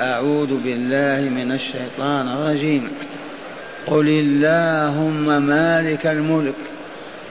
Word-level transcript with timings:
أعوذ 0.00 0.62
بالله 0.64 1.30
من 1.30 1.52
الشيطان 1.52 2.28
الرجيم. 2.28 2.88
قل 3.86 4.08
اللهم 4.08 5.46
مالك 5.46 6.06
الملك 6.06 6.54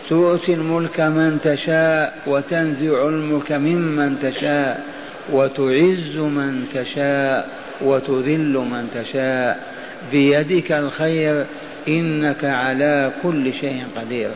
تؤتي 0.10 0.54
الملك 0.54 1.00
من 1.00 1.38
تشاء 1.44 2.18
وتنزع 2.28 3.08
الملك 3.10 3.52
ممن 3.52 4.20
تشاء 4.22 4.84
وتعز 5.32 6.18
من 6.18 6.66
تشاء 6.74 7.50
وتذل 7.82 8.54
من 8.58 8.88
تشاء. 8.96 9.74
بيدك 10.12 10.72
الخير 10.72 11.46
إنك 11.88 12.46
على 12.46 13.12
كل 13.24 13.54
شيء 13.54 13.84
قدير. 13.96 14.32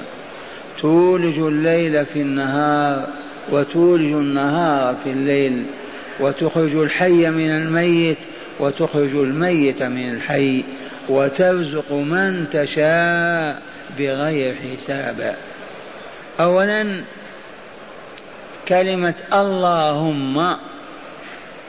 تولج 0.82 1.40
الليل 1.40 2.06
في 2.06 2.22
النهار 2.22 3.08
وتولج 3.52 4.14
النهار 4.14 4.96
في 5.04 5.10
الليل. 5.10 5.66
وتخرج 6.20 6.76
الحي 6.76 7.30
من 7.30 7.50
الميت 7.50 8.18
وتخرج 8.60 9.16
الميت 9.16 9.84
من 9.84 10.14
الحي 10.14 10.64
وترزق 11.10 11.92
من 11.92 12.50
تشاء 12.50 13.62
بغير 13.98 14.56
حساب. 14.56 15.36
اولا 16.40 17.04
كلمة 18.68 19.16
اللهم. 19.34 20.56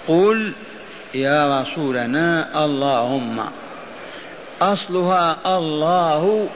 قل 0.09 0.53
يا 1.15 1.61
رسولنا 1.61 2.65
اللهم. 2.65 3.41
أصلها 4.63 5.59
الله 5.59 6.49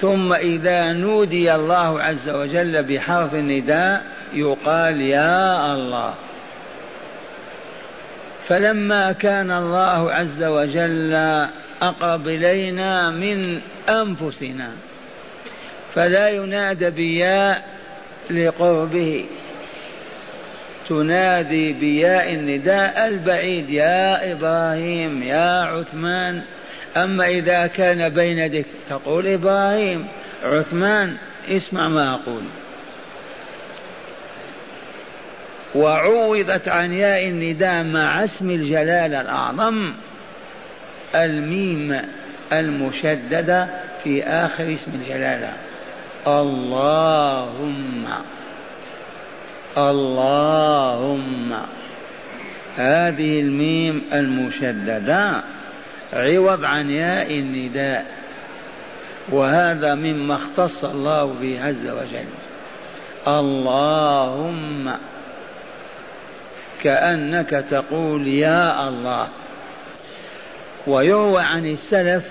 ثم 0.00 0.32
إذا 0.32 0.92
نودي 0.92 1.54
الله 1.54 2.02
عز 2.02 2.28
وجل 2.28 2.82
بحرف 2.82 3.34
النداء 3.34 4.02
يقال 4.32 5.00
يا 5.00 5.74
الله. 5.74 6.14
فلما 8.48 9.12
كان 9.12 9.52
الله 9.52 10.12
عز 10.12 10.44
وجل 10.44 11.14
أقرب 11.82 12.28
إلينا 12.28 13.10
من 13.10 13.60
أنفسنا 13.88 14.70
فلا 15.94 16.28
ينادى 16.28 16.90
بياء 16.90 17.64
لقربه. 18.30 19.26
تنادي 20.88 21.72
بياء 21.72 22.34
النداء 22.34 23.06
البعيد 23.06 23.70
يا 23.70 24.32
إبراهيم 24.32 25.22
يا 25.22 25.62
عثمان. 25.62 26.42
أما 26.96 27.28
إذا 27.28 27.66
كان 27.66 28.08
بين 28.08 28.38
يديك 28.38 28.66
تقول 28.88 29.26
إبراهيم 29.26 30.06
عثمان 30.44 31.16
اسمع 31.48 31.88
ما 31.88 32.14
أقول. 32.14 32.42
وعوضت 35.74 36.68
عن 36.68 36.92
ياء 36.92 37.28
النداء 37.28 37.84
مع 37.84 38.24
اسم 38.24 38.50
الجلالة 38.50 39.20
الأعظم 39.20 39.92
الميم 41.14 42.00
المشددة 42.52 43.68
في 44.04 44.24
آخر 44.24 44.72
اسم 44.72 44.90
الجلالة. 44.94 45.54
اللهم 46.26 48.04
اللهم. 49.78 51.52
هذه 52.76 53.40
الميم 53.40 54.02
المشددة. 54.12 55.42
عوض 56.12 56.64
عن 56.64 56.90
ياء 56.90 57.38
النداء. 57.38 58.06
وهذا 59.32 59.94
مما 59.94 60.34
اختص 60.34 60.84
الله 60.84 61.24
به 61.24 61.64
عز 61.64 61.88
وجل. 61.88 62.26
اللهم 63.28 64.94
كأنك 66.82 67.50
تقول 67.50 68.28
يا 68.28 68.88
الله. 68.88 69.28
ويروى 70.86 71.42
عن 71.42 71.66
السلف 71.66 72.24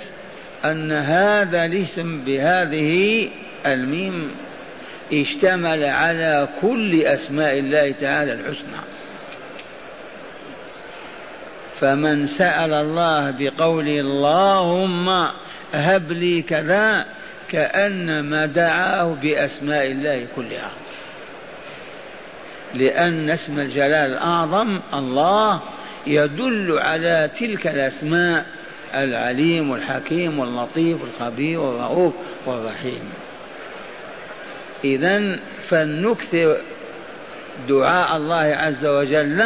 أن 0.65 0.91
هذا 0.91 1.65
الاسم 1.65 2.19
بهذه 2.25 3.29
الميم 3.65 4.31
اشتمل 5.13 5.83
على 5.83 6.49
كل 6.61 7.01
أسماء 7.01 7.59
الله 7.59 7.91
تعالى 7.91 8.33
الحسنى. 8.33 8.81
فمن 11.83 12.27
سأل 12.27 12.73
الله 12.73 13.33
بقول 13.39 13.87
اللهم 13.87 15.27
هب 15.73 16.11
لي 16.11 16.41
كذا 16.41 17.05
كأنما 17.49 18.45
دعاه 18.45 19.17
بأسماء 19.21 19.85
الله 19.85 20.27
كلها. 20.35 20.71
لأن 22.73 23.29
اسم 23.29 23.59
الجلال 23.59 24.11
الأعظم 24.11 24.79
الله 24.93 25.61
يدل 26.07 26.79
على 26.79 27.29
تلك 27.39 27.67
الأسماء 27.67 28.45
العليم 28.95 29.71
والحكيم 29.71 30.39
واللطيف 30.39 31.01
والخبير 31.01 31.59
والرؤوف 31.59 32.13
والرحيم. 32.45 33.09
إذا 34.83 35.39
فلنكثر 35.59 36.57
دعاء 37.69 38.17
الله 38.17 38.57
عز 38.61 38.85
وجل 38.85 39.43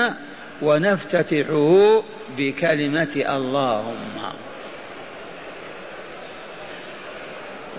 ونفتتحه 0.62 2.04
بكلمة 2.38 3.16
اللهم. 3.16 4.34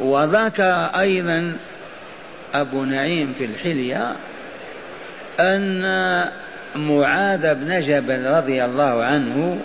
وذكر 0.00 0.90
أيضا 0.98 1.56
أبو 2.54 2.84
نعيم 2.84 3.34
في 3.38 3.44
الحلية 3.44 4.16
أن 5.40 5.82
معاذ 6.76 7.54
بن 7.54 7.80
جبل 7.80 8.26
رضي 8.26 8.64
الله 8.64 9.04
عنه 9.04 9.60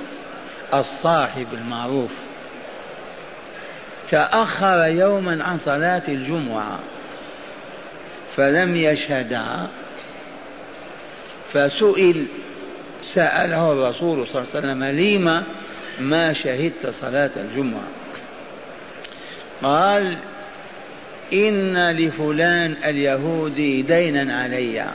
الصاحب 0.73 1.47
المعروف 1.53 2.11
تأخر 4.09 4.91
يوما 4.91 5.43
عن 5.43 5.57
صلاة 5.57 6.01
الجمعة 6.07 6.79
فلم 8.35 8.75
يشهدها 8.75 9.69
فسئل 11.53 12.25
سأله 13.03 13.71
الرسول 13.71 14.27
صلى 14.27 14.41
الله 14.41 14.53
عليه 14.55 14.59
وسلم 14.59 14.83
لما 14.83 15.43
ما 15.99 16.33
شهدت 16.33 16.89
صلاة 17.01 17.31
الجمعة؟ 17.35 17.87
قال 19.63 20.17
إن 21.33 21.91
لفلان 21.91 22.75
اليهودي 22.85 23.81
دينا 23.81 24.37
عليّ 24.37 24.85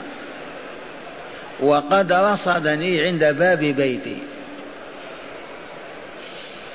وقد 1.59 2.11
رصدني 2.11 3.01
عند 3.01 3.23
باب 3.23 3.59
بيتي 3.59 4.17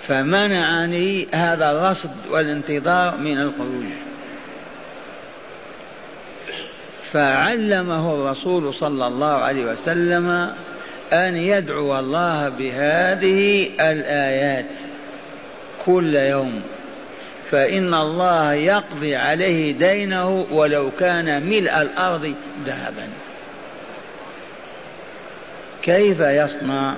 فمنعني 0.03 1.27
هذا 1.35 1.71
الرصد 1.71 2.11
والانتظار 2.31 3.17
من 3.17 3.39
الخروج. 3.39 3.85
فعلمه 7.13 8.15
الرسول 8.15 8.75
صلى 8.75 9.07
الله 9.07 9.35
عليه 9.35 9.65
وسلم 9.65 10.55
أن 11.13 11.37
يدعو 11.37 11.99
الله 11.99 12.49
بهذه 12.49 13.71
الآيات 13.81 14.71
كل 15.87 16.15
يوم. 16.15 16.63
فإن 17.51 17.95
الله 17.95 18.53
يقضي 18.53 19.17
عليه 19.17 19.73
دينه 19.73 20.47
ولو 20.51 20.91
كان 20.91 21.47
ملء 21.47 21.83
الأرض 21.83 22.35
ذهبا. 22.67 23.09
كيف 25.83 26.21
يصنع؟ 26.21 26.97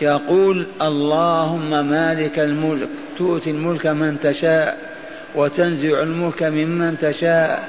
يقول 0.00 0.66
اللهم 0.82 1.88
مالك 1.88 2.38
الملك 2.38 2.88
تؤتي 3.18 3.50
الملك 3.50 3.86
من 3.86 4.20
تشاء 4.20 4.78
وتنزع 5.34 6.02
الملك 6.02 6.42
ممن 6.42 6.98
تشاء. 6.98 7.68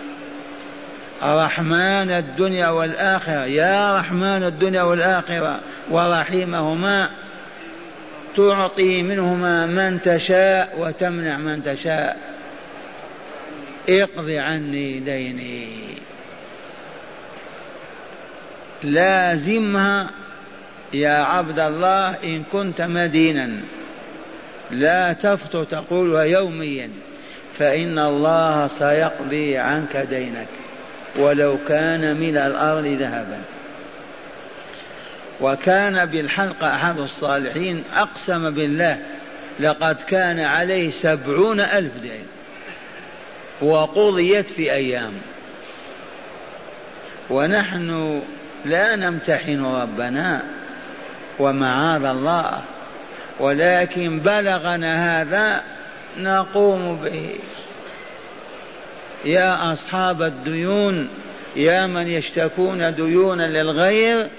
رحمن 1.23 2.11
الدنيا 2.11 2.67
والآخرة. 2.67 3.45
يا 3.45 3.97
رحمن 3.97 4.43
الدنيا 4.43 4.81
والآخرة 4.81 5.59
ورحيمهما 5.91 7.09
تعطي 8.35 9.03
منهما 9.03 9.65
من 9.65 10.01
تشاء 10.01 10.75
وتمنع 10.79 11.37
من 11.37 11.63
تشاء. 11.63 12.17
اقض 13.89 14.29
عني 14.29 14.99
ديني. 14.99 15.67
لازمها 18.83 20.09
يا 20.93 21.23
عبد 21.23 21.59
الله 21.59 22.15
إن 22.23 22.43
كنت 22.51 22.81
مدينا. 22.81 23.61
لا 24.71 25.13
تفطر 25.13 25.63
تقولها 25.63 26.23
يوميا 26.23 26.89
فإن 27.57 27.99
الله 27.99 28.67
سيقضي 28.67 29.57
عنك 29.57 29.97
دينك. 29.97 30.60
ولو 31.15 31.57
كان 31.67 32.17
من 32.17 32.37
الأرض 32.37 32.85
ذهبا. 32.85 33.41
وكان 35.41 36.05
بالحلقة 36.05 36.75
أحد 36.75 36.99
الصالحين 36.99 37.83
أقسم 37.95 38.49
بالله 38.49 38.97
لقد 39.59 39.95
كان 40.01 40.39
عليه 40.39 40.91
سبعون 40.91 41.59
ألف 41.59 41.97
دين 42.01 42.27
وقضيت 43.61 44.45
في 44.45 44.73
أيام. 44.73 45.13
ونحن 47.29 48.21
لا 48.65 48.95
نمتحن 48.95 49.65
ربنا 49.65 50.43
ومعاذ 51.39 52.05
الله 52.05 52.61
ولكن 53.39 54.19
بلغنا 54.19 55.21
هذا 55.21 55.63
نقوم 56.17 56.95
به. 56.95 57.35
يا 59.25 59.73
أصحاب 59.73 60.21
الديون 60.21 61.09
يا 61.55 61.87
من 61.87 62.07
يشتكون 62.07 62.95
ديونا 62.95 63.43
للغير 63.43 64.29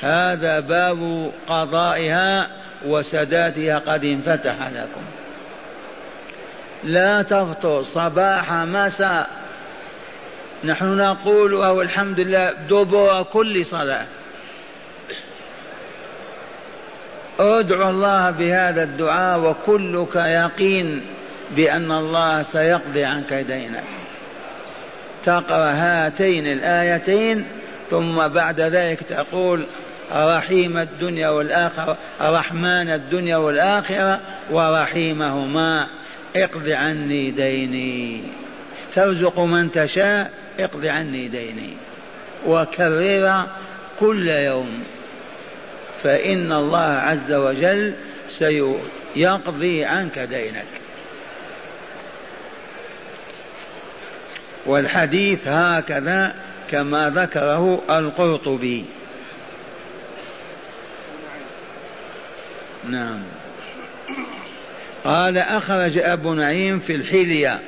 هذا 0.00 0.60
باب 0.60 1.32
قضائها 1.48 2.46
وسداتها 2.86 3.78
قد 3.78 4.04
انفتح 4.04 4.68
لكم. 4.68 5.02
لا 6.84 7.22
تفطر 7.22 7.82
صباح 7.82 8.52
مساء. 8.52 9.28
نحن 10.64 10.96
نقول 10.96 11.62
أو 11.62 11.82
الحمد 11.82 12.20
لله 12.20 12.52
دبر 12.70 13.22
كل 13.22 13.66
صلاة. 13.66 14.06
ادعو 17.40 17.90
الله 17.90 18.30
بهذا 18.30 18.82
الدعاء 18.82 19.40
وكلك 19.40 20.16
يقين 20.16 21.06
بأن 21.56 21.92
الله 21.92 22.42
سيقضي 22.42 23.04
عنك 23.04 23.32
دينك. 23.32 23.97
تقرأ 25.24 25.70
هاتين 25.70 26.46
الآيتين 26.46 27.44
ثم 27.90 28.28
بعد 28.28 28.60
ذلك 28.60 29.02
تقول 29.02 29.66
رحيم 30.12 30.78
الدنيا 30.78 31.28
والآخرة 31.28 31.98
رحمن 32.20 32.90
الدنيا 32.90 33.36
والآخرة 33.36 34.20
ورحيمهما. 34.50 35.86
اقض 36.36 36.68
عني 36.68 37.30
ديني. 37.30 38.22
ترزق 38.94 39.40
من 39.40 39.72
تشاء 39.72 40.30
اقض 40.60 40.86
عني 40.86 41.28
ديني. 41.28 41.76
وكرر 42.46 43.46
كل 44.00 44.28
يوم. 44.28 44.82
فإن 46.02 46.52
الله 46.52 46.78
عز 46.78 47.32
وجل 47.32 47.94
سيقضي 48.38 49.84
عنك 49.84 50.18
دينك. 50.18 50.87
والحديث 54.66 55.48
هكذا 55.48 56.34
كما 56.70 57.10
ذكره 57.10 57.82
القرطبي. 57.90 58.84
نعم. 62.88 63.22
قال 65.04 65.38
أخرج 65.38 65.98
أبو 65.98 66.34
نعيم 66.34 66.78
في 66.78 66.94
الحلية 66.94 67.60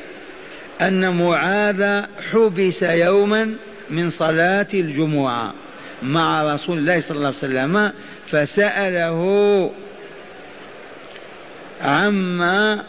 أن 0.80 1.16
معاذ 1.16 2.02
حبس 2.32 2.82
يوما 2.82 3.56
من 3.90 4.10
صلاة 4.10 4.66
الجمعة 4.74 5.54
مع 6.02 6.54
رسول 6.54 6.78
الله 6.78 7.00
صلى 7.00 7.16
الله 7.16 7.26
عليه 7.26 7.38
وسلم 7.38 7.92
فسأله 8.26 9.70
عما 11.82 12.84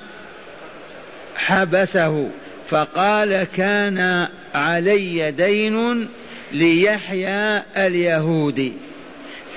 حبسه. 1.36 2.30
فقال 2.72 3.44
كان 3.44 4.28
علي 4.56 5.32
دين 5.32 6.08
ليحيى 6.52 7.64
اليهودي. 7.78 8.74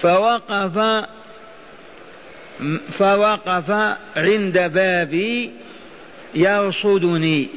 فوقف 0.00 1.04
فوقف 2.90 3.70
عند 4.16 4.70
بابي 4.74 5.50
يرصدني. 6.34 7.48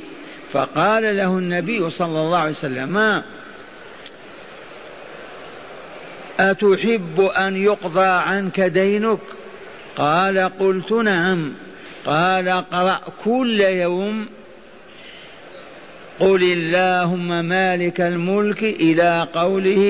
فقال 0.51 1.18
له 1.18 1.38
النبي 1.38 1.89
صلى 1.89 2.21
الله 2.21 2.38
عليه 2.38 2.51
وسلم 2.51 3.24
أتحب 6.39 7.21
أن 7.38 7.56
يقضى 7.56 8.06
عنك 8.06 8.60
دينك؟ 8.60 9.19
قال 9.95 10.38
قلت 10.60 10.92
نعم. 10.92 11.53
قال 12.06 12.48
اقرأ 12.48 13.01
كل 13.24 13.62
يوم 13.62 14.37
قل 16.19 16.44
اللهم 16.44 17.46
مالك 17.46 18.02
الملك 18.02 18.64
إلى 18.64 19.28
قوله 19.34 19.84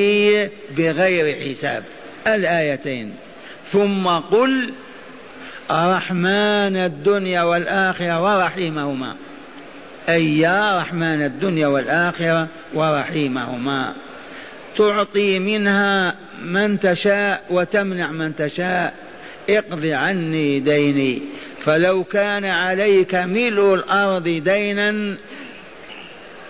بغير 0.77 1.35
حساب. 1.35 1.83
الآيتين. 2.27 3.13
ثم 3.71 4.07
قل 4.07 4.73
رحمن 5.71 6.77
الدنيا 6.77 7.41
والآخرة 7.41 8.21
ورحيمهما. 8.21 9.15
أي 10.09 10.39
يا 10.39 10.79
رحمن 10.79 11.21
الدنيا 11.21 11.67
والآخرة 11.67 12.47
ورحيمهما. 12.73 13.93
تعطي 14.77 15.39
منها 15.39 16.15
من 16.43 16.79
تشاء 16.79 17.43
وتمنع 17.49 18.11
من 18.11 18.35
تشاء. 18.35 18.93
اقض 19.49 19.85
عني 19.85 20.59
ديني. 20.59 21.21
فلو 21.65 22.03
كان 22.03 22.45
عليك 22.45 23.15
ملء 23.15 23.73
الأرض 23.73 24.23
دينا 24.23 25.17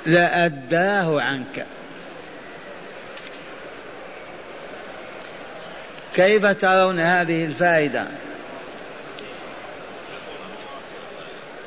لأداه 0.07 1.21
عنك. 1.21 1.65
كيف 6.15 6.45
ترون 6.45 6.99
هذه 6.99 7.45
الفائدة؟ 7.45 8.07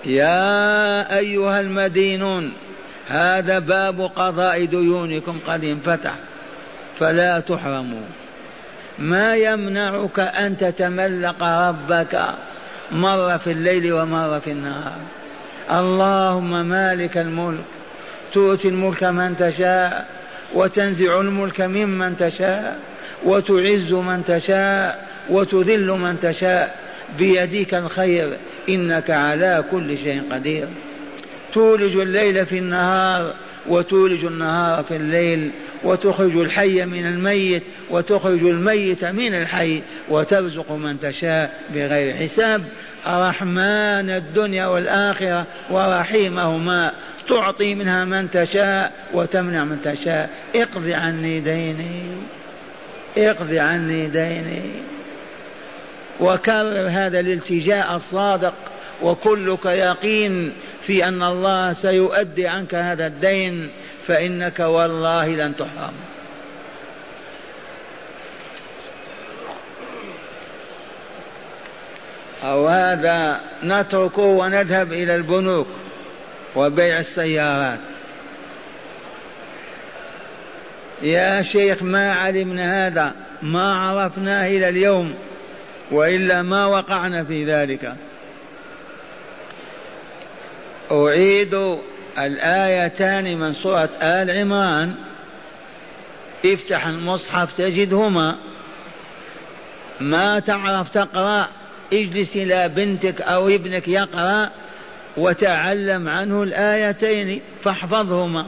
يا 0.05 1.19
أيها 1.19 1.61
المدينون 1.61 2.53
هذا 3.09 3.59
باب 3.59 4.01
قضاء 4.01 4.65
ديونكم 4.65 5.39
قد 5.47 5.65
انفتح 5.65 6.15
فلا 6.99 7.41
تحرموا. 7.41 8.07
ما 8.99 9.37
يمنعك 9.37 10.19
أن 10.19 10.57
تتملق 10.57 11.43
ربك 11.43 12.35
مره 12.93 13.37
في 13.37 13.53
الليل 13.53 13.93
ومره 13.93 14.39
في 14.39 14.53
النهار. 14.53 14.99
اللهم 15.71 16.67
مالك 16.67 17.19
الملك 17.19 17.80
تؤتي 18.33 18.69
الملك 18.69 19.05
من 19.05 19.37
تشاء 19.37 20.07
وتنزع 20.55 21.21
الملك 21.21 21.61
ممن 21.61 22.17
تشاء 22.17 22.79
وتعز 23.25 23.93
من 23.93 24.25
تشاء 24.25 25.09
وتذل 25.31 25.87
من 25.87 26.21
تشاء. 26.21 26.91
بيدك 27.19 27.75
الخير 27.75 28.37
إنك 28.69 29.11
على 29.11 29.65
كل 29.71 29.99
شيء 29.99 30.23
قدير. 30.33 30.69
تولج 31.53 31.97
الليل 31.97 32.47
في 32.47 32.59
النهار 32.59 33.35
وتولج 33.69 34.25
النهار 34.25 34.85
في 34.85 34.97
الليل 34.97 35.51
وتخرج 35.85 36.37
الحي 36.37 36.87
من 36.87 37.07
الميت 37.07 37.63
وتخرج 37.91 38.45
الميت 38.45 39.05
من 39.05 39.35
الحي 39.35 39.83
وترزق 40.09 40.73
من 40.73 41.01
تشاء 41.01 41.65
بغير 41.75 42.15
حساب. 42.15 42.65
رحمن 43.07 44.11
الدنيا 44.11 44.67
والآخرة 44.67 45.47
ورحيمهما. 45.71 46.93
تعطي 47.29 47.75
منها 47.75 48.05
من 48.05 48.31
تشاء 48.31 48.93
وتمنع 49.15 49.65
من 49.65 49.83
تشاء. 49.83 50.31
اقض 50.55 50.89
عني 50.89 51.41
ديني 51.41 52.03
اقض 53.19 53.55
عني 53.55 54.07
ديني. 54.07 54.71
وكرر 56.21 56.89
هذا 56.89 57.21
الالتجاء 57.21 57.97
الصادق. 57.97 58.55
وكلك 59.03 59.67
يقين 59.67 60.53
في 60.83 61.09
أن 61.09 61.23
الله 61.23 61.73
سيؤدي 61.73 62.49
عنك 62.49 62.75
هذا 62.75 63.07
الدين. 63.07 63.71
فإنك 64.07 64.61
والله 64.61 65.29
لن 65.29 65.57
تحرم 65.57 66.10
أو 72.45 72.69
هذا 72.69 73.41
نتركه 73.65 74.23
ونذهب 74.23 74.93
إلى 74.93 75.15
البنوك 75.15 75.67
وبيع 76.57 76.99
السيارات. 76.99 77.81
يا 81.03 81.43
شيخ 81.43 81.83
ما 81.83 82.13
علمنا 82.13 82.87
هذا 82.87 83.15
ما 83.43 83.75
عرفناه 83.75 84.47
إلى 84.47 84.69
اليوم 84.69 85.15
وإلا 85.91 86.43
ما 86.43 86.67
وقعنا 86.67 87.25
في 87.25 87.45
ذلك. 87.45 87.95
أعيد 90.93 91.79
الآيتان 92.19 93.39
من 93.39 93.53
سورة 93.53 93.91
آل 94.03 94.31
عمران. 94.31 94.95
افتح 96.47 96.87
المصحف 96.87 97.57
تجدهما. 97.57 98.37
ما 100.01 100.39
تعرف 100.39 100.89
تقرأ 100.89 101.49
اجلس 101.93 102.37
إلى 102.37 102.69
بنتك 102.69 103.23
أو 103.23 103.49
ابنك 103.49 103.89
يقرأ 103.89 104.51
وتعلم 105.17 106.09
عنه 106.09 106.43
الآيتين 106.43 107.41
فاحفظهما. 107.65 108.47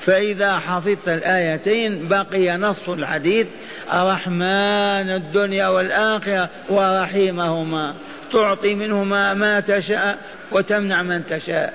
فإذا 0.00 0.58
حفظت 0.58 1.08
الآيتين 1.08 2.08
بقي 2.08 2.56
نصف 2.56 2.90
الحديث 2.90 3.46
الرحمن 3.92 5.10
الدنيا 5.10 5.68
والآخرة 5.68 6.48
ورحيمهما. 6.68 7.94
تعطي 8.32 8.74
منهما 8.74 9.34
ما 9.34 9.60
تشاء 9.60 10.18
وتمنع 10.52 11.02
من 11.02 11.26
تشاء. 11.26 11.74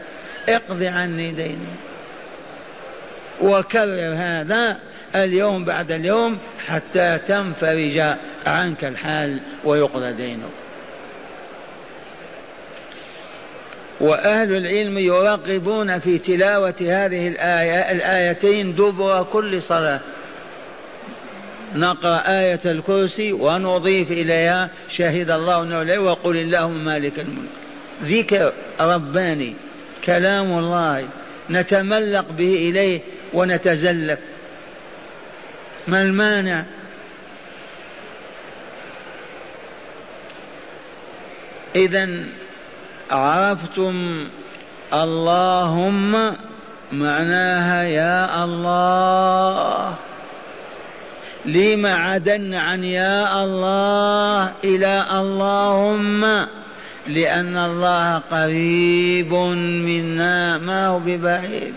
اقضي 0.49 0.87
عني 0.87 1.31
ديني. 1.31 1.75
وكرر 3.41 4.13
هذا 4.15 4.77
اليوم 5.15 5.65
بعد 5.65 5.91
اليوم 5.91 6.37
حتى 6.67 7.19
تنفرج 7.27 8.17
عنك 8.45 8.85
الحال 8.85 9.39
ويقضى 9.63 10.13
دينك. 10.13 10.49
وأهل 14.01 14.55
العلم 14.55 14.97
يرغبون 14.97 15.99
في 15.99 16.17
تلاوة 16.17 16.75
هذه 16.81 17.27
الآية 17.27 17.91
الآيتين 17.91 18.75
دبر 18.75 19.23
كل 19.23 19.61
صلاة. 19.61 19.99
نقرأ 21.75 22.23
آية 22.27 22.59
الكرسي 22.65 23.33
ونضيف 23.33 24.11
إليها 24.11 24.69
شهد 24.97 25.31
الله 25.31 25.83
لا 25.83 25.99
وقل 25.99 26.37
اللهم 26.37 26.85
مالك 26.85 27.19
الملك. 27.19 27.49
ذكر 28.03 28.53
رباني 28.79 29.53
كلام 30.05 30.59
الله 30.59 31.07
نتملق 31.49 32.25
به 32.31 32.55
إليه 32.55 32.99
ونتزلف. 33.33 34.19
ما 35.87 36.01
المانع؟ 36.01 36.63
إذا 41.75 42.09
عرفتم 43.11 44.27
اللهم 44.93 46.33
معناها 46.91 47.83
يا 47.83 48.43
الله. 48.43 49.95
لما 51.45 51.93
عدلنا 51.93 52.61
عن 52.61 52.83
يا 52.83 53.43
الله 53.43 54.51
إلى 54.63 55.05
اللهم؟ 55.11 56.47
لأن 57.07 57.57
الله 57.57 58.17
قريب 58.17 59.33
منا. 59.33 60.57
ما 60.57 60.87
هو 60.87 60.99
ببعيد؟ 60.99 61.73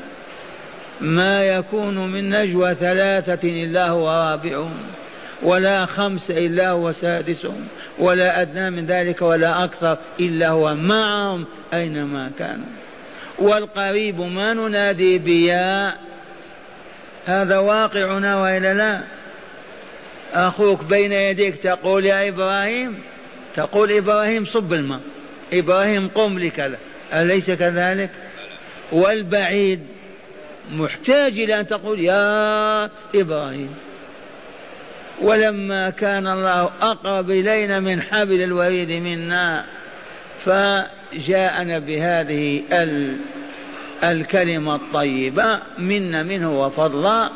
ما 1.00 1.44
يكون 1.44 2.12
من 2.12 2.30
نجوى 2.30 2.74
ثلاثة 2.74 3.48
إلا 3.48 3.88
هو 3.88 4.08
رابعهم 4.08 4.76
ولا 5.42 5.86
خمس 5.86 6.30
إلا 6.30 6.70
هو 6.70 6.92
سادسهم 6.92 7.66
ولا 7.98 8.42
أدنى 8.42 8.70
من 8.70 8.86
ذلك 8.86 9.22
ولا 9.22 9.64
أكثر 9.64 9.98
إلا 10.20 10.48
هو 10.48 10.74
معهم 10.74 11.46
أينما 11.74 12.30
كانوا 12.38 12.66
والقريب 13.38 14.20
ما 14.20 14.52
ننادي 14.52 15.18
بيا؟ 15.18 15.94
هذا 17.26 17.58
واقعنا 17.58 18.36
وإلا 18.36 18.74
لا؟ 18.74 19.00
أخوك 20.34 20.84
بين 20.84 21.12
يديك 21.12 21.56
تقول 21.56 22.06
يا 22.06 22.28
إبراهيم؟ 22.28 22.98
تقول 23.54 23.92
إبراهيم 23.92 24.44
صب 24.44 24.72
الماء. 24.72 25.00
إبراهيم 25.52 26.08
قم 26.08 26.38
لكذا. 26.38 26.78
أليس 27.12 27.50
كذلك؟ 27.50 28.10
والبعيد 28.92 29.80
محتاج 30.72 31.38
إلى 31.38 31.60
أن 31.60 31.66
تقول 31.66 32.00
يا 32.00 32.90
إبراهيم 33.14 33.74
ولما 35.22 35.90
كان 35.90 36.26
الله 36.26 36.70
أقرب 36.82 37.30
إلينا 37.30 37.80
من 37.80 38.02
حبل 38.02 38.42
الوريد 38.42 38.90
منا 38.90 39.64
فجاءنا 40.44 41.78
بهذه 41.78 42.62
الكلمة 44.04 44.74
الطيبة 44.74 45.60
منا 45.78 46.22
منه 46.22 46.60
وفضلا 46.60 47.30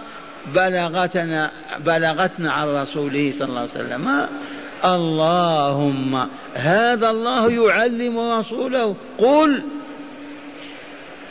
بلغتنا 0.55 1.51
بلغتنا 1.87 2.53
عن 2.53 2.69
رسوله 2.69 3.33
صلى 3.33 3.49
الله 3.49 3.61
عليه 3.61 3.71
وسلم. 3.71 4.27
اللهم 4.85 6.29
هذا 6.55 7.11
الله 7.11 7.51
يعلم 7.51 8.19
رسوله. 8.19 8.97
قل 9.19 9.63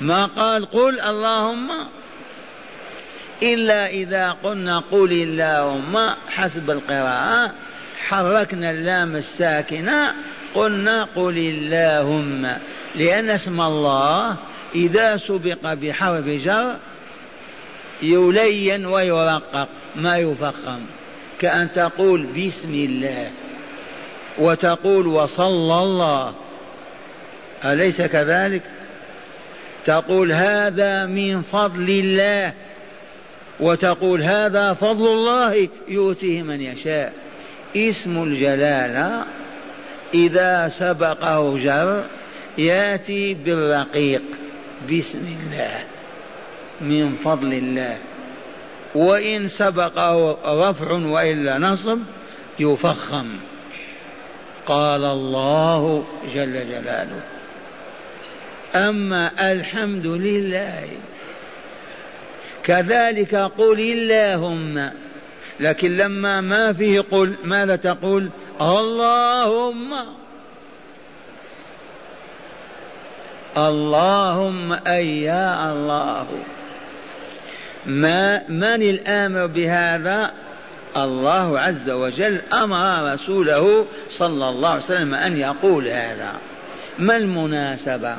ما 0.02 0.26
قال 0.26 0.66
قل 0.66 1.02
اللهم 1.02 1.70
إلا 3.44 3.88
إذا 3.88 4.32
قلنا 4.44 4.80
قل 4.80 5.12
اللهم 5.12 6.14
حسب 6.28 6.72
القراءة 6.72 7.54
حركنا 8.08 8.72
اللام 8.72 9.16
الساكنة 9.16 10.14
قلنا 10.56 11.04
قل 11.04 11.38
اللهم 11.38 12.58
لأن 12.96 13.30
اسم 13.30 13.62
الله 13.62 14.38
إذا 14.76 15.18
سبق 15.18 15.74
بحرف 15.74 16.26
جر 16.26 16.76
يلين 18.02 18.86
ويرقق 18.86 19.68
ما 19.96 20.18
يفخم 20.18 20.80
كأن 21.40 21.72
تقول 21.72 22.24
بسم 22.24 22.74
الله 22.74 23.32
وتقول 24.38 25.08
وصلى 25.08 25.82
الله 25.82 26.34
أليس 27.66 28.02
كذلك؟ 28.02 28.62
تقول 29.88 30.32
هذا 30.32 31.06
من 31.06 31.42
فضل 31.42 31.90
الله 31.90 32.54
وتقول 33.60 34.24
هذا 34.24 34.74
فضل 34.74 35.08
الله 35.08 35.70
يؤتيه 35.88 36.42
من 36.42 36.62
يشاء. 36.62 37.14
اسم 37.76 38.24
الجلالة 38.24 39.26
إذا 40.14 40.70
سبقه 40.80 41.58
جر 41.58 42.04
يأتي 42.58 43.34
بالرقيق. 43.34 44.22
بسم 44.92 45.20
الله. 45.20 45.84
من 46.82 47.16
فضل 47.24 47.54
الله. 47.54 47.98
وإن 48.96 49.48
سبقه 49.48 50.38
رفع 50.70 50.92
وإلا 50.92 51.58
نصب 51.58 52.00
يفخم. 52.60 53.28
قال 54.66 55.06
الله 55.06 56.04
جل 56.36 56.54
جلاله. 56.54 57.37
أما 58.78 59.52
الحمد 59.52 60.06
لله. 60.08 60.88
كذلك 62.64 63.36
قل 63.36 63.80
اللهم. 63.80 64.92
لكن 65.60 65.96
لما 65.96 66.42
ما 66.42 66.74
فيه 66.74 67.00
قل 67.12 67.36
ماذا 67.44 67.76
تقول؟ 67.76 68.30
اللهم. 68.62 69.94
اللهم 73.58 74.74
أي 74.88 75.22
يا 75.22 75.72
الله. 75.72 76.28
ما 77.86 78.50
من 78.50 78.82
الآمر 78.82 79.46
بهذا؟ 79.46 80.34
الله 80.98 81.60
عز 81.60 81.90
وجل 81.90 82.42
أمر 82.54 83.14
رسوله 83.14 83.86
صلى 84.10 84.50
الله 84.50 84.70
عليه 84.70 84.84
وسلم 84.84 85.14
أن 85.14 85.38
يقول 85.38 85.88
هذا. 85.88 86.34
ما 87.00 87.16
المناسبة؟ 87.16 88.18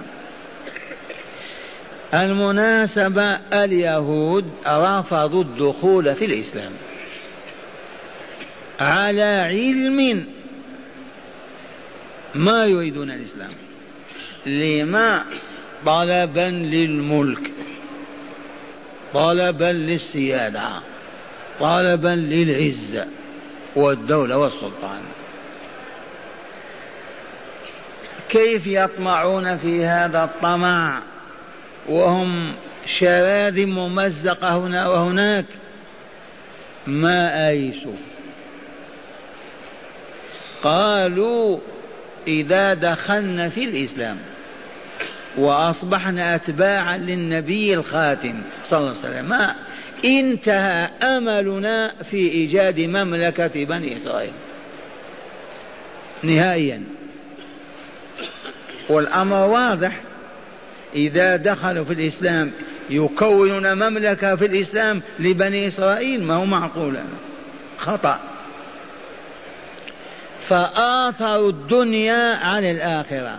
المناسبة 2.15 3.23
اليهود 3.53 4.51
رفضوا 4.67 5.43
الدخول 5.43 6.15
في 6.15 6.25
الإسلام 6.25 6.73
على 8.81 9.23
علم 9.23 10.27
ما 12.35 12.67
يريدون 12.67 13.11
الإسلام. 13.11 13.51
لما؟ 14.47 15.25
طلبا 15.87 16.51
للملك 16.51 17.51
طلبا 19.15 19.73
للسيادة 19.73 20.81
طلبا 21.61 22.09
للعزة 22.09 23.07
والدولة 23.77 24.39
والسلطان. 24.39 25.01
كيف 28.29 28.67
يطمعون 28.67 29.57
في 29.57 29.85
هذا 29.85 30.25
الطمع؟ 30.25 31.03
وهم 31.89 32.53
شراذ 33.01 33.67
ممزقة 33.67 34.57
هنا 34.57 34.89
وهناك. 34.89 35.45
ما 36.87 37.49
أيسوا 37.49 37.93
قالوا 40.63 41.59
إذا 42.27 42.75
دخلنا 42.75 43.49
في 43.49 43.65
الإسلام 43.65 44.19
وأصبحنا 45.39 46.35
أتباعا 46.35 46.97
للنبي 46.97 47.75
الخاتم 47.75 48.43
صلى 48.65 48.79
الله 48.79 48.89
عليه 48.89 48.99
وسلم 48.99 49.55
انتهى 50.05 50.91
أملنا 51.03 51.95
في 52.11 52.17
إيجاد 52.17 52.81
مملكة 52.81 53.65
بني 53.65 53.97
إسرائيل. 53.97 54.33
نهائيا. 56.23 56.83
والأمر 58.89 59.49
واضح 59.49 60.01
إذا 60.95 61.37
دخلوا 61.37 61.85
في 61.85 61.93
الإسلام 61.93 62.53
يكونون 62.91 63.75
مملكة 63.75 64.37
في 64.37 64.47
الإسلام 64.47 65.03
لبني 65.19 65.67
إسرائيل 65.67 66.25
ما 66.25 66.35
هو 66.35 66.45
معقول؟ 66.45 66.99
خطأ. 67.79 68.21
فآثروا 70.49 71.51
الدنيا 71.51 72.35
على 72.35 72.71
الآخرة. 72.71 73.39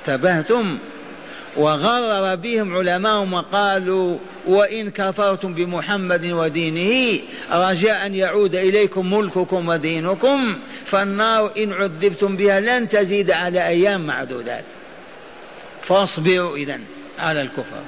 انتبهتم؟ 0.00 0.78
وغرر 1.56 2.34
بهم 2.34 2.74
علماءهم 2.74 3.32
وقالوا 3.32 4.18
وإن 4.46 4.90
كفرتم 4.90 5.54
بمحمد 5.54 6.24
ودينه 6.24 7.20
رجاء 7.52 8.06
أن 8.06 8.14
يعود 8.14 8.54
إليكم 8.54 9.14
ملككم 9.14 9.68
ودينكم 9.68 10.58
فالنار 10.84 11.52
إن 11.58 11.72
عذبتم 11.72 12.36
بها 12.36 12.60
لن 12.60 12.88
تزيد 12.88 13.30
على 13.30 13.66
أيام 13.66 14.06
معدودات. 14.06 14.64
فاصبروا 15.84 16.56
إذا 16.56 16.80
على 17.18 17.40
الكفر. 17.40 17.82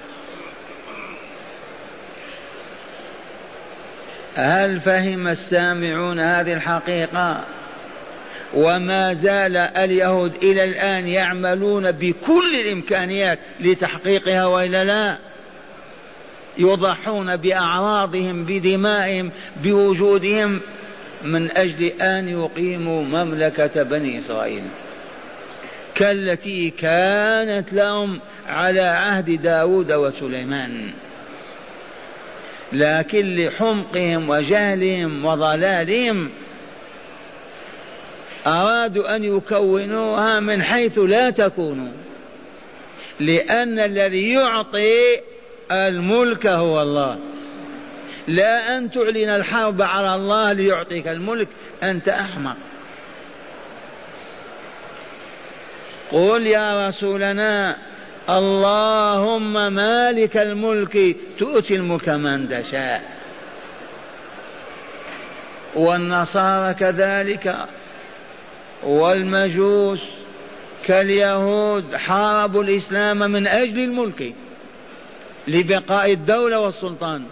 هل 4.35 4.81
فهم 4.81 5.29
السامعون 5.29 6.21
هذه 6.21 6.53
الحقيقة؟ 6.53 7.45
وما 8.55 9.15
زال 9.15 9.57
اليهود 9.57 10.35
إلى 10.35 10.65
الآن 10.65 11.09
يعملون 11.09 11.93
بكل 11.93 12.55
الإمكانيات 12.55 13.39
لتحقيقها 13.61 14.47
وإلا 14.47 14.85
لا؟ 14.85 15.19
يضحون 16.59 17.37
بأعراضهم 17.37 18.45
بدمائهم 18.45 19.31
بوجودهم 19.63 20.61
من 21.25 21.51
أجل 21.51 21.85
أن 21.85 22.29
يقيموا 22.29 23.03
مملكة 23.03 23.83
بني 23.83 24.19
إسرائيل. 24.19 24.63
كالتي 25.97 26.71
كانت 26.71 27.73
لهم 27.73 28.21
على 28.47 28.81
عهد 28.81 29.43
داود 29.43 29.93
وسليمان. 29.93 30.93
لكن 32.73 33.37
لحمقهم 33.37 34.29
وجهلهم 34.29 35.25
وضلالهم 35.25 36.31
أرادوا 38.47 39.17
أن 39.17 39.25
يكونوها 39.25 40.41
من 40.41 40.63
حيث 40.63 40.99
لا 40.99 41.31
تكونوا. 41.31 41.93
لأن 43.21 43.81
الذي 43.81 44.33
يعطي 44.33 45.21
الملك 45.73 46.47
هو 46.47 46.83
الله. 46.83 47.19
لا 48.29 48.79
أن 48.79 48.91
تعلن 48.91 49.31
الحرب 49.31 49.83
على 49.83 50.15
الله 50.15 50.53
ليعطيك 50.53 51.09
الملك 51.09 51.49
أنت 51.83 52.09
أحمق. 52.09 52.57
قل 56.13 56.47
يا 56.47 56.89
رسولنا 56.89 57.77
اللهم 58.31 59.73
مالك 59.73 60.37
الملك 60.37 61.17
تؤتي 61.39 61.77
الملك 61.77 62.09
من 62.09 62.49
تشاء. 62.49 63.03
والنصارى 65.75 66.75
كذلك 66.75 67.57
والمجوس 68.83 70.01
كاليهود 70.85 71.97
حاربوا 71.97 72.63
الإسلام 72.63 73.19
من 73.19 73.47
أجل 73.47 73.79
الملك 73.79 74.35
لبقاء 75.49 76.13
الدولة 76.13 76.59
والسلطان. 76.59 77.23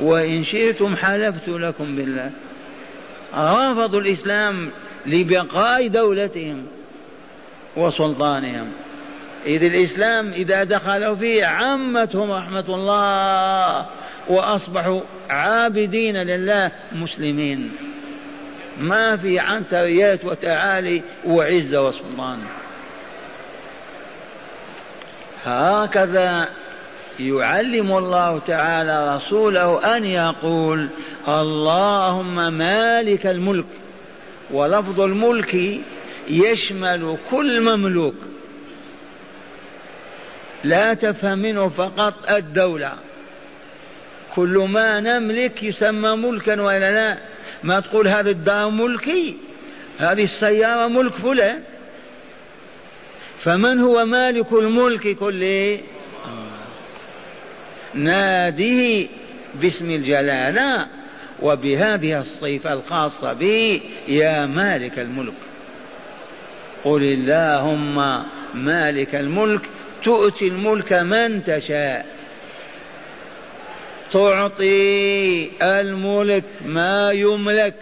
وإن 0.00 0.44
شئتم 0.44 0.96
حلفت 0.96 1.48
لكم 1.48 1.96
بالله. 1.96 2.30
رفضوا 3.34 4.00
الإسلام 4.00 4.70
لبقاء 5.06 5.88
دولتهم 5.88 6.66
وسلطانهم. 7.76 8.72
إذ 9.46 9.64
الإسلام 9.64 10.30
إذا 10.30 10.64
دخلوا 10.64 11.16
فيه 11.16 11.46
عمتهم 11.46 12.30
رحمة 12.30 12.64
الله 12.68 13.86
وأصبحوا 14.28 15.00
عابدين 15.30 16.16
لله 16.16 16.70
مسلمين. 16.92 17.72
ما 18.80 19.16
في 19.16 19.38
عنتريات 19.38 20.24
وتعالي 20.24 21.02
وعزة 21.26 21.86
وسلطان. 21.86 22.38
هكذا 25.44 26.48
يعلم 27.20 27.96
الله 27.98 28.38
تعالى 28.38 29.16
رسوله 29.16 29.96
أن 29.96 30.04
يقول 30.04 30.88
اللهم 31.28 32.52
مالك 32.52 33.26
الملك. 33.26 33.64
ولفظ 34.54 35.00
الملك 35.00 35.80
يشمل 36.28 37.18
كل 37.30 37.60
مملوك. 37.60 38.14
لا 40.64 40.94
تفهم 40.94 41.38
منه 41.38 41.68
فقط 41.68 42.30
الدولة. 42.30 42.92
كل 44.34 44.66
ما 44.68 45.00
نملك 45.00 45.62
يسمى 45.62 46.10
ملكا 46.16 46.62
ولا 46.62 46.92
لا؟ 46.92 47.18
ما 47.62 47.80
تقول 47.80 48.08
هذا 48.08 48.30
الدار 48.30 48.70
ملكي؟ 48.70 49.36
هذه 49.98 50.24
السيارة 50.24 50.86
ملك 50.86 51.12
فلان. 51.12 51.62
فمن 53.38 53.80
هو 53.80 54.04
مالك 54.04 54.52
الملك 54.52 55.16
كله 55.16 55.80
ناديه 57.94 59.06
باسم 59.54 59.90
الجلالة. 59.90 60.88
وبهذه 61.42 62.20
الصفة 62.20 62.72
الخاصة 62.72 63.32
به 63.32 63.80
يا 64.08 64.46
مالك 64.46 64.98
الملك. 64.98 65.34
قل 66.84 67.02
اللهم 67.02 68.24
مالك 68.54 69.14
الملك 69.14 69.62
تؤتي 70.04 70.48
الملك 70.48 70.92
من 70.92 71.44
تشاء. 71.44 72.06
تعطي 74.12 75.50
الملك 75.62 76.44
ما 76.64 77.10
يملك 77.10 77.74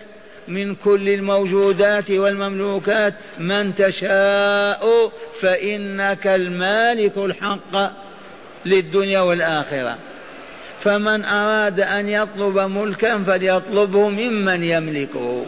من 0.49 0.75
كل 0.75 1.09
الموجودات 1.09 2.11
والمملوكات 2.11 3.15
من 3.39 3.75
تشاء 3.75 5.13
فإنك 5.41 6.27
المالك 6.27 7.19
الحق 7.19 7.93
للدنيا 8.65 9.21
والآخرة. 9.21 9.99
فمن 10.83 11.25
أراد 11.25 11.81
أن 11.81 12.09
يطلب 12.09 12.59
ملكا 12.59 13.25
فليطلبه 13.25 14.09
ممن 14.09 14.65
يملكه. 14.65 15.47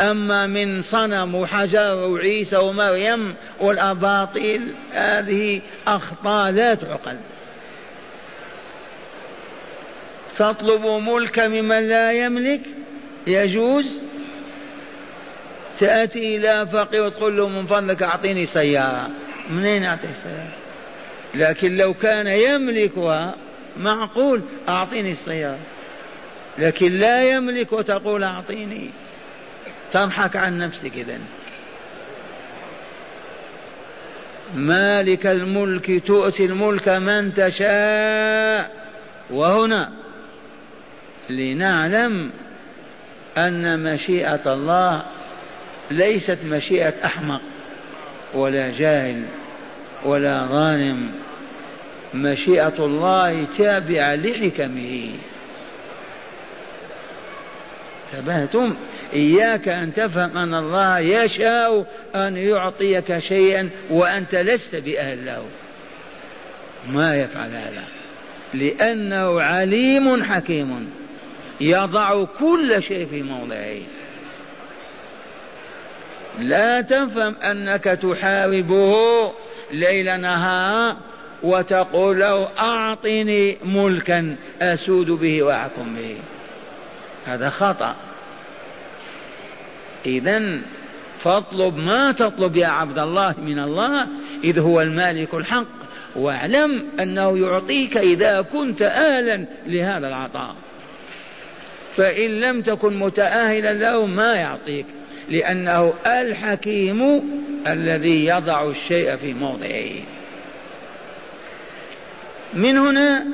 أما 0.00 0.46
من 0.46 0.82
صنم 0.82 1.34
وحجر 1.34 1.94
وعيسى 1.94 2.56
ومريم 2.56 3.34
والأباطيل 3.60 4.74
هذه 4.92 5.60
أخطاء 5.86 6.52
لا 6.52 6.74
تعقل. 6.74 7.16
تطلب 10.36 10.86
ملك 10.86 11.38
ممن 11.38 11.88
لا 11.88 12.12
يملك؟ 12.12 12.60
يجوز. 13.26 14.02
تأتي 15.78 16.36
إلى 16.36 16.66
فقير 16.72 17.02
وتقول 17.02 17.36
له 17.36 17.48
من 17.48 17.66
فضلك 17.66 18.02
أعطيني 18.02 18.46
سيارة. 18.46 19.10
منين 19.50 19.84
أعطيك 19.84 20.10
سيارة؟ 20.22 20.52
لكن 21.34 21.76
لو 21.76 21.94
كان 21.94 22.26
يملكها 22.26 23.34
معقول؟ 23.78 24.42
أعطيني 24.68 25.10
السيارة. 25.10 25.58
لكن 26.58 26.92
لا 26.92 27.22
يملك 27.22 27.72
وتقول 27.72 28.22
أعطيني. 28.22 28.90
تضحك 29.92 30.36
عن 30.36 30.58
نفسك 30.58 30.92
إذن. 30.94 31.20
مالك 34.54 35.26
الملك 35.26 36.06
تؤتي 36.06 36.44
الملك 36.44 36.88
من 36.88 37.34
تشاء. 37.34 38.76
وهنا 39.30 39.92
لنعلم 41.30 42.30
أن 43.38 43.82
مشيئة 43.82 44.52
الله 44.52 45.02
ليست 45.90 46.38
مشيئة 46.44 46.94
أحمق 47.04 47.40
ولا 48.34 48.70
جاهل 48.70 49.24
ولا 50.04 50.46
ظالم 50.46 51.10
مشيئة 52.16 52.74
الله 52.78 53.44
تابعة 53.58 54.14
لحكمه. 54.14 55.10
انتبهتم؟ 58.14 58.76
إياك 59.12 59.68
أن 59.68 59.94
تفهم 59.94 60.38
أن 60.38 60.54
الله 60.54 60.98
يشاء 60.98 61.86
أن 62.14 62.36
يعطيك 62.36 63.18
شيئا 63.18 63.70
وأنت 63.90 64.34
لست 64.34 64.76
بأهل 64.76 65.26
له 65.26 65.44
ما 66.88 67.16
يفعل 67.16 67.50
هذا؟ 67.50 67.84
لأنه 68.54 69.40
عليم 69.40 70.22
حكيم 70.22 70.90
يضع 71.60 72.24
كل 72.24 72.82
شيء 72.82 73.06
في 73.06 73.22
موضعه. 73.22 73.78
لا 76.38 76.80
تفهم 76.80 77.34
أنك 77.36 77.84
تحاربه 77.84 79.32
ليل 79.72 80.20
نهار 80.20 80.96
وتقول 81.42 82.20
له 82.20 82.48
أعطني 82.58 83.56
ملكا 83.64 84.36
أسود 84.62 85.10
به 85.10 85.42
وأحكم 85.42 85.94
به. 85.94 86.16
هذا 87.26 87.50
خطأ. 87.50 87.96
اذا 90.06 90.60
فاطلب 91.18 91.76
ما 91.76 92.12
تطلب 92.12 92.56
يا 92.56 92.66
عبد 92.66 92.98
الله 92.98 93.34
من 93.38 93.58
الله؟ 93.58 94.06
إذ 94.44 94.58
هو 94.58 94.82
المالك 94.82 95.34
الحق. 95.34 95.66
واعلم 96.16 96.84
أنه 97.00 97.38
يعطيك 97.38 97.96
إذا 97.96 98.40
كنت 98.40 98.82
أهلا 98.82 99.44
لهذا 99.66 100.08
العطاء. 100.08 100.54
فإن 101.96 102.30
لم 102.30 102.62
تكن 102.62 102.98
متأهلا 102.98 103.72
له 103.72 104.06
ما 104.06 104.34
يعطيك 104.34 104.86
لأنه 105.28 105.94
الحكيم 106.06 107.22
الذي 107.66 108.26
يضع 108.26 108.70
الشيء 108.70 109.16
في 109.16 109.34
موضعه. 109.34 110.15
من 112.54 112.76
هنا 112.76 113.26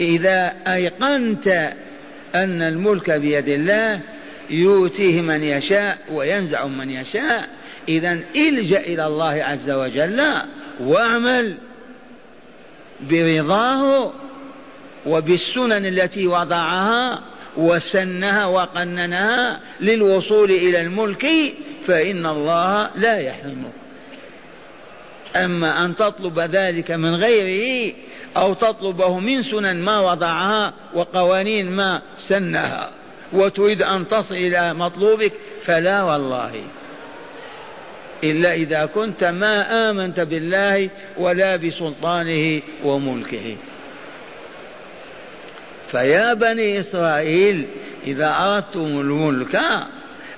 إذا 0.00 0.54
أيقنت 0.66 1.72
أن 2.34 2.62
الملك 2.62 3.10
بيد 3.10 3.48
الله 3.48 4.00
يؤتيه 4.50 5.22
من 5.22 5.42
يشاء 5.42 5.98
وينزع 6.10 6.66
من 6.66 6.90
يشاء 6.90 7.48
إذا 7.88 8.12
إلجأ 8.36 8.80
إلى 8.80 9.06
الله 9.06 9.44
عز 9.44 9.70
وجل 9.70 10.22
واعمل 10.80 11.54
برضاه 13.10 14.12
وبالسنن 15.06 15.86
التي 15.86 16.26
وضعها 16.26 17.24
وسنها 17.56 18.44
وقننها 18.44 19.60
للوصول 19.80 20.50
إلى 20.50 20.80
الملك 20.80 21.26
فإن 21.86 22.26
الله 22.26 22.90
لا 22.96 23.16
يحرمك 23.16 23.83
أما 25.36 25.84
أن 25.84 25.96
تطلب 25.96 26.40
ذلك 26.40 26.90
من 26.90 27.14
غيره 27.14 27.94
أو 28.36 28.54
تطلبه 28.54 29.18
من 29.18 29.42
سنن 29.42 29.76
ما 29.76 30.00
وضعها 30.00 30.74
وقوانين 30.94 31.70
ما 31.70 32.02
سنها 32.18 32.90
وتريد 33.32 33.82
أن 33.82 34.08
تصل 34.08 34.34
إلى 34.34 34.74
مطلوبك 34.74 35.32
فلا 35.62 36.02
والله. 36.02 36.52
إلا 38.24 38.54
إذا 38.54 38.86
كنت 38.86 39.24
ما 39.24 39.90
آمنت 39.90 40.20
بالله 40.20 40.90
ولا 41.18 41.56
بسلطانه 41.56 42.62
وملكه. 42.84 43.56
فيا 45.90 46.34
بني 46.34 46.80
إسرائيل 46.80 47.66
إذا 48.06 48.36
أردتم 48.38 49.00
الملك 49.00 49.60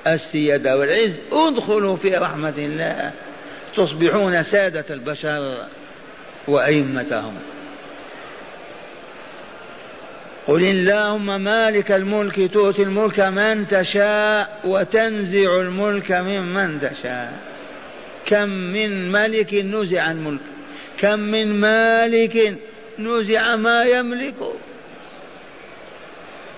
السيادة 0.06 0.78
والعز 0.78 1.20
ادخلوا 1.32 1.96
في 1.96 2.16
رحمة 2.16 2.54
الله. 2.58 3.12
تصبحون 3.76 4.42
سادة 4.42 4.84
البشر 4.90 5.66
وأئمتهم. 6.48 7.34
قل 10.46 10.62
اللهم 10.62 11.40
مالك 11.40 11.92
الملك 11.92 12.52
تؤتي 12.52 12.82
الملك 12.82 13.20
من 13.20 13.68
تشاء 13.68 14.60
وتنزع 14.64 15.56
الملك 15.56 16.12
ممن 16.12 16.80
تشاء. 16.80 17.32
كم 18.26 18.48
من 18.48 19.12
ملك 19.12 19.54
نزع 19.54 20.10
الملك؟ 20.10 20.40
كم 20.98 21.18
من 21.18 21.60
مالك 21.60 22.58
نزع 22.98 23.56
ما 23.56 23.82
يملك؟ 23.82 24.34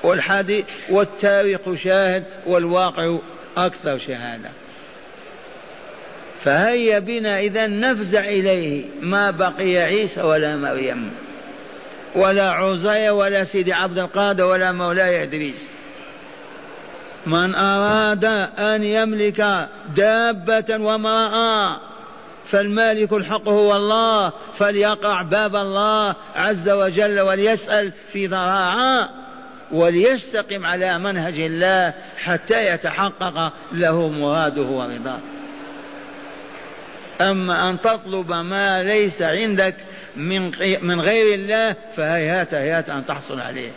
والحديث 0.02 0.64
والتاريخ 0.90 1.60
شاهد 1.84 2.24
والواقع 2.46 3.18
أكثر 3.56 3.98
شهادة. 3.98 4.50
فهيا 6.44 6.98
بنا 6.98 7.40
إذا 7.40 7.66
نفزع 7.66 8.20
إليه 8.20 8.84
ما 9.00 9.30
بقي 9.30 9.76
عيسى 9.76 10.22
ولا 10.22 10.56
مريم 10.56 11.10
ولا 12.14 12.50
عزي 12.50 13.10
ولا 13.10 13.44
سيدي 13.44 13.72
عبد 13.72 13.98
القادر 13.98 14.44
ولا 14.44 14.72
مولاي 14.72 15.22
إدريس. 15.22 15.68
من 17.26 17.54
أراد 17.54 18.24
أن 18.58 18.82
يملك 18.82 19.68
دابة 19.96 20.76
وامرأة 20.78 21.80
فالمالك 22.46 23.12
الحق 23.12 23.48
هو 23.48 23.76
الله 23.76 24.32
فليقع 24.58 25.22
باب 25.22 25.56
الله 25.56 26.14
عز 26.36 26.68
وجل 26.68 27.20
وليسأل 27.20 27.92
في 28.12 28.28
ضراعة 28.28 29.08
وليستقم 29.72 30.66
على 30.66 30.98
منهج 30.98 31.40
الله 31.40 31.94
حتى 32.16 32.74
يتحقق 32.74 33.52
له 33.72 34.08
مراده 34.08 34.62
ورضاه. 34.62 35.18
أما 37.20 37.70
أن 37.70 37.80
تطلب 37.80 38.32
ما 38.32 38.82
ليس 38.82 39.22
عندك 39.22 39.74
من 40.16 40.50
من 40.82 41.00
غير 41.00 41.34
الله 41.34 41.76
فهيهات 41.96 42.54
هيهات 42.54 42.90
أن 42.90 43.06
تحصل 43.06 43.40
عليه. 43.40 43.70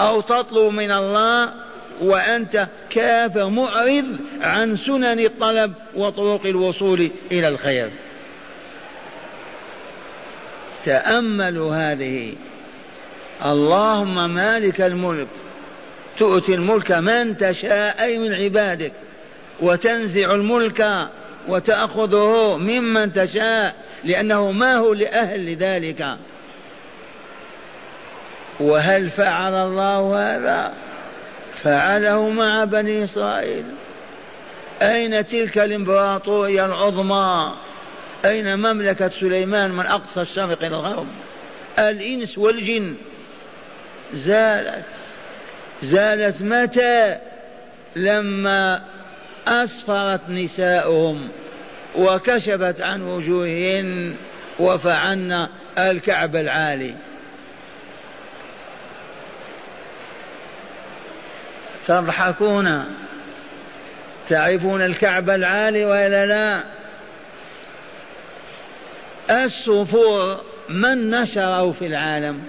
أو 0.00 0.20
تطلب 0.20 0.72
من 0.72 0.90
الله 0.90 1.52
وأنت 2.00 2.68
كافر 2.90 3.48
معرض 3.48 4.16
عن 4.40 4.76
سنن 4.76 5.20
الطلب 5.20 5.72
وطرق 5.94 6.46
الوصول 6.46 7.10
إلى 7.32 7.48
الخير. 7.48 7.90
تأملوا 10.84 11.74
هذه. 11.74 12.34
اللهم 13.44 14.34
مالك 14.34 14.80
الملك. 14.80 15.28
تؤتي 16.18 16.54
الملك 16.54 16.92
من 16.92 17.36
تشاء 17.36 18.02
أي 18.02 18.18
من 18.18 18.34
عبادك. 18.34 18.92
وتنزع 19.60 20.34
الملك 20.34 21.08
وتأخذه 21.48 22.56
ممن 22.56 23.12
تشاء 23.12 23.74
لأنه 24.04 24.50
ما 24.50 24.74
هو 24.74 24.92
لأهل 24.92 25.52
لذلك 25.52 26.16
وهل 28.60 29.10
فعل 29.10 29.54
الله 29.54 30.16
هذا؟ 30.36 30.72
فعله 31.62 32.28
مع 32.28 32.64
بني 32.64 33.04
إسرائيل. 33.04 33.64
أين 34.82 35.26
تلك 35.26 35.58
الإمبراطورية 35.58 36.66
العظمى؟ 36.66 37.54
أين 38.24 38.58
مملكة 38.58 39.08
سليمان 39.08 39.70
من 39.70 39.86
أقصى 39.86 40.20
الشرق 40.20 40.58
إلى 40.64 40.76
الغرب؟ 40.76 41.06
الإنس 41.78 42.38
والجن. 42.38 42.94
زالت. 44.14 44.84
زالت 45.82 46.42
متى؟ 46.42 47.18
لما 47.96 48.82
أسفرت 49.48 50.28
نساؤهم 50.28 51.28
وكشفت 51.96 52.80
عن 52.80 53.02
وجوههن 53.02 54.14
وفعلن 54.58 55.48
الكعب 55.78 56.36
العالي. 56.36 56.94
تضحكون؟ 61.86 62.84
تعرفون 64.28 64.82
الكعب 64.82 65.30
العالي 65.30 65.84
وإلا 65.84 66.26
لا؟ 66.26 66.62
الصفور 69.44 70.40
من 70.68 71.10
نشره 71.10 71.72
في 71.72 71.86
العالم؟ 71.86 72.42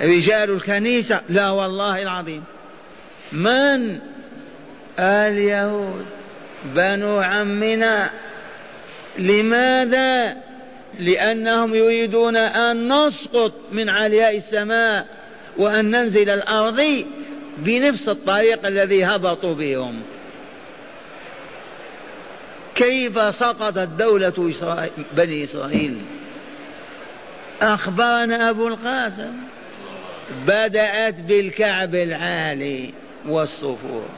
رجال 0.00 0.50
الكنيسة؟ 0.50 1.20
لا 1.28 1.50
والله 1.50 2.02
العظيم. 2.02 2.44
من 3.32 4.00
اليهود 5.00 6.06
بنو 6.64 7.20
عمنا. 7.20 8.10
لماذا؟ 9.18 10.36
لأنهم 10.98 11.74
يريدون 11.74 12.36
أن 12.36 12.92
نسقط 12.92 13.52
من 13.72 13.88
علياء 13.88 14.36
السماء 14.36 15.06
وأن 15.56 15.90
ننزل 15.90 16.30
الأرض 16.30 17.04
بنفس 17.58 18.08
الطريق 18.08 18.66
الذي 18.66 19.04
هبطوا 19.04 19.54
بهم. 19.54 20.02
كيف 22.74 23.34
سقطت 23.34 23.88
دولة 23.98 24.50
إسرائيل 24.50 24.90
بني 25.12 25.44
إسرائيل؟ 25.44 25.98
أخبرنا 27.62 28.50
أبو 28.50 28.68
القاسم. 28.68 29.32
بدأت 30.46 31.14
بالكعب 31.14 31.94
العالي 31.94 32.92
والصفور 33.28 34.08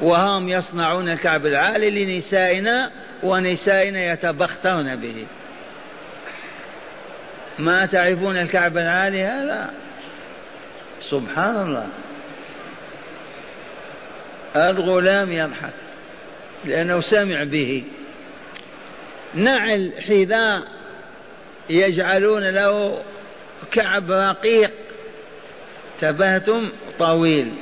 وهم 0.00 0.48
يصنعون 0.48 1.08
الكعب 1.08 1.46
العالي 1.46 2.04
لنسائنا 2.04 2.90
ونسائنا 3.22 4.12
يتبخترن 4.12 4.96
به. 4.96 5.26
ما 7.58 7.86
تعرفون 7.86 8.36
الكعب 8.36 8.78
العالي 8.78 9.24
هذا؟ 9.24 9.70
سبحان 11.00 11.62
الله. 11.62 11.88
الغلام 14.56 15.32
يضحك 15.32 15.72
لأنه 16.64 17.00
سمع 17.00 17.42
به. 17.42 17.84
نعل 19.34 19.92
حذاء 20.08 20.62
يجعلون 21.70 22.50
له 22.50 23.02
كعب 23.70 24.10
رقيق. 24.10 24.72
تبهتم 26.00 26.70
طويل. 26.98 27.54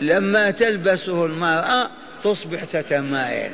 لما 0.00 0.50
تلبسه 0.50 1.26
المرأة 1.26 1.90
تصبح 2.24 2.64
تتمايل. 2.64 3.50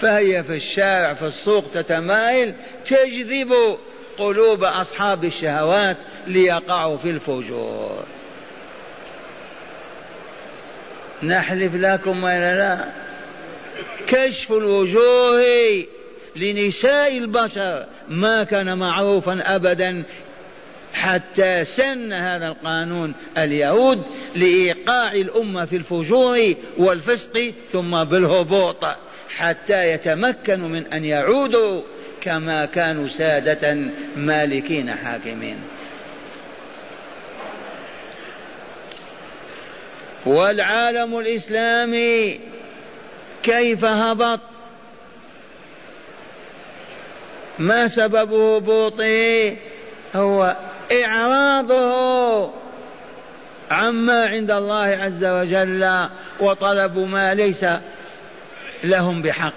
فهي 0.00 0.42
في 0.42 0.56
الشارع 0.56 1.14
في 1.14 1.24
السوق 1.24 1.70
تتمايل 1.70 2.54
تجذب 2.84 3.52
قلوب 4.18 4.64
أصحاب 4.64 5.24
الشهوات 5.24 5.96
ليقعوا 6.26 6.96
في 6.96 7.10
الفجور. 7.10 8.04
نحلف 11.22 11.74
لكم 11.74 12.24
ولا 12.24 12.56
لا؟ 12.56 12.84
كشف 14.06 14.52
الوجوه 14.52 15.44
لنساء 16.36 17.18
البشر 17.18 17.86
ما 18.08 18.44
كان 18.44 18.78
معروفا 18.78 19.42
ابدا 19.44 20.04
حتى 20.94 21.64
سن 21.64 22.12
هذا 22.12 22.46
القانون 22.46 23.14
اليهود 23.38 24.02
لإيقاع 24.34 25.12
الأمة 25.12 25.64
في 25.64 25.76
الفجور 25.76 26.54
والفسق 26.78 27.52
ثم 27.72 28.04
بالهبوط 28.04 28.84
حتى 29.36 29.92
يتمكنوا 29.92 30.68
من 30.68 30.92
أن 30.92 31.04
يعودوا 31.04 31.82
كما 32.20 32.64
كانوا 32.64 33.08
سادة 33.08 33.74
مالكين 34.16 34.94
حاكمين. 34.94 35.58
والعالم 40.26 41.18
الإسلامي 41.18 42.40
كيف 43.42 43.84
هبط؟ 43.84 44.40
ما 47.58 47.88
سبب 47.88 48.32
هبوطه؟ 48.32 49.56
هو 50.14 50.56
إعراضه 50.92 52.50
عما 53.70 54.26
عند 54.26 54.50
الله 54.50 54.86
عز 54.86 55.24
وجل 55.24 56.08
وطلب 56.40 56.98
ما 56.98 57.34
ليس 57.34 57.64
لهم 58.84 59.22
بحق. 59.22 59.52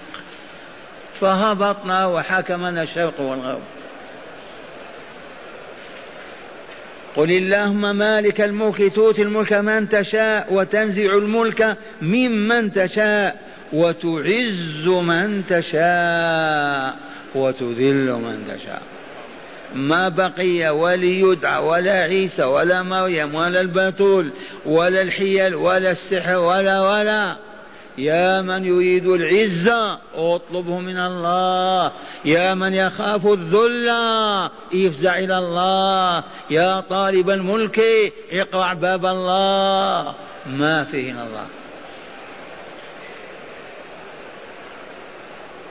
فهبطنا 1.20 2.06
وحكمنا 2.06 2.82
الشرق 2.82 3.20
والغرب. 3.20 3.62
قل 7.16 7.30
اللهم 7.30 7.96
مالك 7.96 8.40
الملك 8.40 8.94
تؤتي 8.94 9.22
الملك 9.22 9.52
من 9.52 9.88
تشاء 9.88 10.52
وتنزع 10.52 11.14
الملك 11.14 11.76
ممن 12.02 12.72
تشاء 12.72 13.36
وتعز 13.72 14.86
من 14.86 15.46
تشاء 15.46 16.96
وتذل 17.34 18.12
من 18.12 18.44
تشاء. 18.48 18.82
ما 19.74 20.08
بقي 20.08 20.70
ولي 20.70 21.20
يدعى 21.20 21.62
ولا 21.62 21.92
عيسى 21.92 22.44
ولا 22.44 22.82
مريم 22.82 23.34
ولا 23.34 23.60
البتول 23.60 24.30
ولا 24.66 25.02
الحيل 25.02 25.54
ولا 25.54 25.90
السحر 25.90 26.38
ولا 26.38 26.80
ولا. 26.80 27.36
يا 27.98 28.40
من 28.40 28.64
يريد 28.64 29.06
العزة 29.06 29.98
اطلبه 30.14 30.78
من 30.78 30.98
الله. 30.98 31.92
يا 32.24 32.54
من 32.54 32.74
يخاف 32.74 33.26
الذل 33.26 33.88
افزع 34.74 35.18
إلى 35.18 35.38
الله. 35.38 36.24
يا 36.50 36.80
طالب 36.80 37.30
الملك 37.30 37.80
اقرع 38.32 38.72
باب 38.72 39.06
الله. 39.06 40.14
ما 40.46 40.84
فيه 40.84 41.10
الله. 41.10 41.46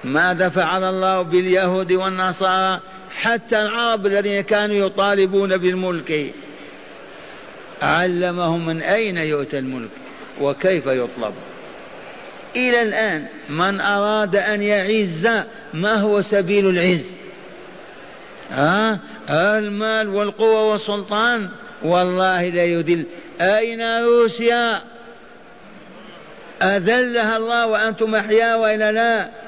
ماذا 0.03 0.49
فعل 0.49 0.83
الله 0.83 1.21
باليهود 1.21 1.91
والنصارى؟ 1.91 2.79
حتى 3.15 3.61
العرب 3.61 4.05
الذين 4.05 4.41
كانوا 4.41 4.75
يطالبون 4.75 5.57
بالملك 5.57 6.33
علمهم 7.81 8.65
من 8.65 8.81
أين 8.81 9.17
يؤتى 9.17 9.59
الملك 9.59 9.89
وكيف 10.41 10.87
يطلب. 10.87 11.33
إلى 12.55 12.81
الآن 12.81 13.27
من 13.49 13.81
أراد 13.81 14.35
أن 14.35 14.61
يعز 14.61 15.29
ما 15.73 15.93
هو 15.93 16.21
سبيل 16.21 16.69
العز؟ 16.69 17.05
ها؟ 18.51 18.99
المال 19.29 20.09
والقوة 20.09 20.71
والسلطان؟ 20.71 21.49
والله 21.83 22.49
لا 22.49 22.65
يذل. 22.65 23.05
أين 23.41 24.03
روسيا؟ 24.03 24.81
أذلها 26.61 27.37
الله 27.37 27.67
وأنتم 27.67 28.15
أحياء 28.15 28.59
وإلا 28.59 28.91
لا. 28.91 29.44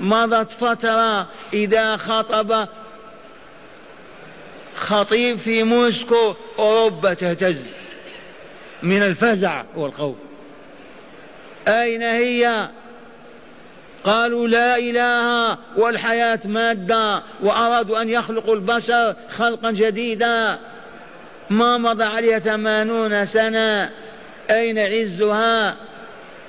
مضت 0.00 0.50
فترة 0.50 1.28
إذا 1.52 1.96
خطب 1.96 2.68
خطيب 4.76 5.38
في 5.38 5.62
موسكو 5.62 6.34
أوروبا 6.58 7.14
تهتز؟ 7.14 7.62
من 8.82 9.02
الفزع 9.02 9.64
والخوف. 9.76 10.16
أين 11.68 12.02
هي؟ 12.02 12.68
قالوا 14.04 14.48
لا 14.48 14.76
إله 14.76 15.58
والحياة 15.76 16.40
مادة 16.44 17.22
وأرادوا 17.42 18.02
أن 18.02 18.08
يخلقوا 18.08 18.54
البشر 18.54 19.16
خلقا 19.36 19.70
جديدا. 19.70 20.58
ما 21.50 21.78
مضى 21.78 22.04
عليها 22.04 22.38
ثمانون 22.38 23.26
سنة؟ 23.26 23.90
أين 24.50 24.78
عزها؟ 24.78 25.76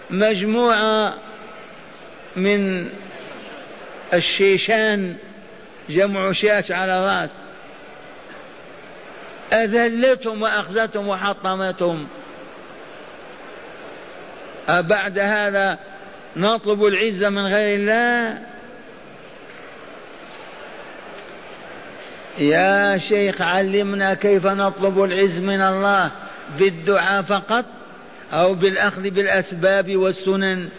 مجموعة 0.09 1.13
من 2.35 2.89
الشيشان 4.13 5.15
جمع 5.89 6.31
شاش 6.31 6.71
على 6.71 7.05
رأس. 7.05 7.31
أذلتهم 9.53 10.41
وأخزتهم 10.41 11.07
وحطمتهم 11.07 12.07
أبعد 14.69 15.19
هذا 15.19 15.79
نطلب 16.37 16.85
العزة 16.85 17.29
من 17.29 17.45
غير 17.45 17.75
الله؟ 17.75 18.37
يا 22.37 22.97
شيخ 22.97 23.41
علمنا 23.41 24.13
كيف 24.13 24.45
نطلب 24.45 25.03
العز 25.03 25.39
من 25.39 25.61
الله 25.61 26.11
بالدعاء 26.59 27.21
فقط 27.21 27.65
أو 28.33 28.53
بالأخذ 28.53 29.01
بالأسباب 29.01 29.95
والسنن؟ 29.95 30.69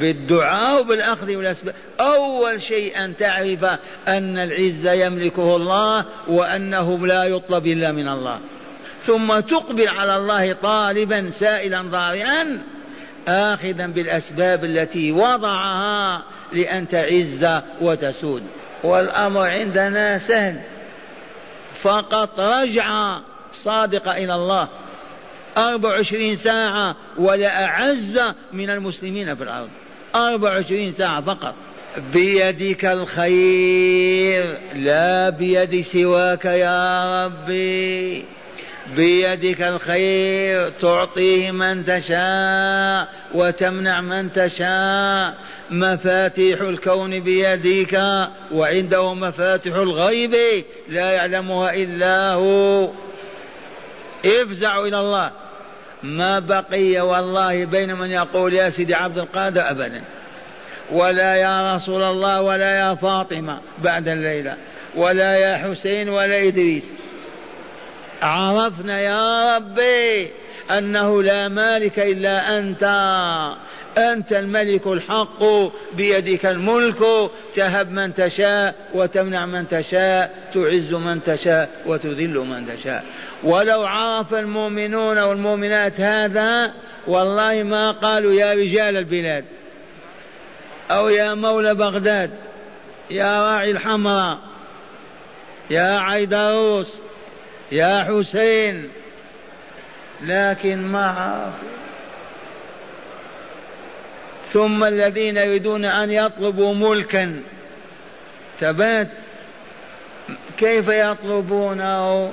بالدعاء 0.00 0.80
وبالأخذ 0.80 1.26
بالأسباب 1.26 1.74
أول 2.00 2.62
شيء 2.62 3.04
أن 3.04 3.16
تعرف 3.16 3.64
أن 4.08 4.38
العز 4.38 4.86
يملكه 4.86 5.56
الله 5.56 6.04
وأنه 6.28 7.06
لا 7.06 7.24
يطلب 7.24 7.66
إلا 7.66 7.92
من 7.92 8.08
الله. 8.08 8.40
ثم 9.02 9.40
تقبل 9.40 9.88
على 9.88 10.16
الله 10.16 10.52
طالبا 10.52 11.30
سائلا 11.30 11.82
ضارعا 11.82 12.62
آخذا 13.28 13.86
بالأسباب 13.86 14.64
التي 14.64 15.12
وضعها 15.12 16.22
لأن 16.52 16.88
تعز 16.88 17.46
وتسود. 17.80 18.42
والأمر 18.84 19.46
عندنا 19.46 20.18
سهل. 20.18 20.60
فقط 21.82 22.40
رجع 22.40 23.18
صادقة 23.52 24.16
إلى 24.16 24.34
الله. 24.34 24.68
أربع 25.58 25.88
وعشرين 25.88 26.36
ساعة 26.36 26.96
ولا 27.18 27.64
أعز 27.64 28.20
من 28.52 28.70
المسلمين 28.70 29.34
في 29.34 29.42
الأرض. 29.42 29.68
أربع 30.16 30.54
وعشرين 30.54 30.90
ساعة 30.90 31.20
فقط. 31.20 31.54
بيدك 32.12 32.84
الخير 32.84 34.58
لا 34.74 35.30
بيد 35.30 35.80
سواك 35.80 36.44
يا 36.44 37.04
ربي. 37.24 38.24
بيدك 38.96 39.62
الخير 39.62 40.70
تعطيه 40.70 41.50
من 41.50 41.84
تشاء 41.84 43.08
وتمنع 43.34 44.00
من 44.00 44.32
تشاء. 44.32 45.34
مفاتيح 45.70 46.60
الكون 46.60 47.20
بيدك 47.20 48.00
وعنده 48.52 49.14
مفاتيح 49.14 49.74
الغيب 49.76 50.34
لا 50.88 51.10
يعلمها 51.10 51.72
إلا 51.74 52.32
هو. 52.32 52.90
افزعوا 54.26 54.86
إلى 54.86 55.00
الله. 55.00 55.43
ما 56.04 56.38
بقي 56.38 57.00
والله 57.00 57.64
بين 57.64 57.94
من 57.94 58.10
يقول 58.10 58.54
يا 58.54 58.70
سيدي 58.70 58.94
عبد 58.94 59.18
القادر 59.18 59.70
أبدا. 59.70 60.00
ولا 60.92 61.36
يا 61.36 61.76
رسول 61.76 62.02
الله 62.02 62.40
ولا 62.40 62.78
يا 62.78 62.94
فاطمة 62.94 63.58
بعد 63.78 64.08
الليلة. 64.08 64.56
ولا 64.96 65.36
يا 65.36 65.56
حسين 65.56 66.08
ولا 66.08 66.46
إدريس. 66.46 66.84
عرفنا 68.24 69.00
يا 69.00 69.56
ربي 69.56 70.30
أنه 70.70 71.22
لا 71.22 71.48
مالك 71.48 71.98
إلا 71.98 72.58
أنت. 72.58 72.84
أنت 73.98 74.32
الملك 74.32 74.86
الحق 74.86 75.42
بيدك 75.92 76.46
الملك 76.46 77.30
تهب 77.54 77.90
من 77.90 78.14
تشاء 78.14 78.74
وتمنع 78.94 79.46
من 79.46 79.68
تشاء 79.68 80.50
تعز 80.54 80.94
من 80.94 81.22
تشاء 81.22 81.70
وتذل 81.86 82.38
من 82.38 82.66
تشاء. 82.66 83.04
ولو 83.44 83.84
عرف 83.84 84.34
المؤمنون 84.34 85.18
والمؤمنات 85.18 86.00
هذا 86.00 86.72
والله 87.06 87.62
ما 87.62 87.90
قالوا 87.90 88.32
يا 88.32 88.52
رجال 88.54 88.96
البلاد 88.96 89.44
أو 90.90 91.08
يا 91.08 91.34
مولى 91.34 91.74
بغداد 91.74 92.30
يا 93.10 93.42
راعي 93.42 93.70
الحمراء 93.70 94.38
يا 95.70 95.98
عيدروس 95.98 97.03
يا 97.72 98.04
حسين 98.04 98.88
لكن 100.22 100.86
ما 100.86 101.06
عرفوا 101.06 101.68
ثم 104.52 104.84
الذين 104.84 105.36
يريدون 105.36 105.84
أن 105.84 106.10
يطلبوا 106.10 106.74
ملكا. 106.74 107.40
ثبات 108.60 109.08
كيف 110.58 110.88
يطلبونه 110.88 112.32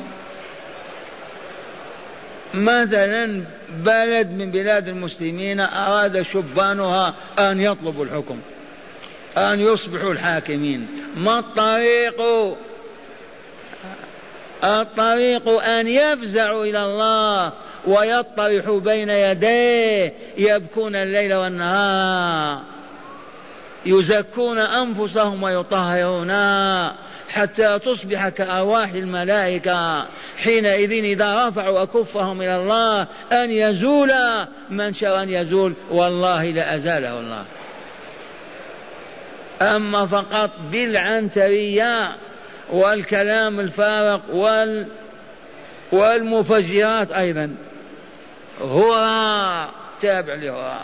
مثلا 2.54 3.44
بلد 3.70 4.28
من 4.28 4.52
بلاد 4.52 4.88
المسلمين 4.88 5.60
أراد 5.60 6.22
شبانها 6.22 7.16
أن 7.40 7.62
يطلبوا 7.62 8.06
الحكم 8.06 8.40
أن 9.38 9.60
يصبحوا 9.60 10.12
الحاكمين. 10.12 10.88
ما 11.16 11.40
الطريق؟ 11.40 12.22
الطريق 14.64 15.50
أن 15.50 15.88
يفزعوا 15.88 16.66
إلى 16.66 16.80
الله 16.80 17.54
ويطرحوا 17.88 18.80
بين 18.80 19.10
يديه 19.10 20.14
يبكون 20.38 20.96
الليل 20.96 21.34
والنهار. 21.34 22.62
يزكون 23.86 24.58
أنفسهم 24.58 25.44
ويطهرون 25.44 26.32
حتى 27.30 27.80
تصبح 27.80 28.30
كأرواح 28.30 28.90
الملائكة. 28.90 30.06
حينئذ 30.38 30.92
إذا 30.92 31.48
رفعوا 31.48 31.84
أكفهم 31.84 32.42
إلى 32.42 32.56
الله 32.56 33.08
أن 33.32 33.52
يزول 33.52 34.12
من 34.70 34.94
شاء 34.94 35.24
أن 35.24 35.30
يزول؟ 35.30 35.74
والله 35.92 36.46
لأزاله 36.46 37.20
الله. 37.20 37.46
أما 39.62 40.08
فقط 40.08 40.50
بالعنترية 40.72 42.12
والكلام 42.72 43.60
الفارغ 43.60 44.20
وال 44.32 44.88
والمفجرات 45.92 47.12
أيضا. 47.12 47.56
هو 48.62 48.96
تابع 50.02 50.34
لهو. 50.34 50.82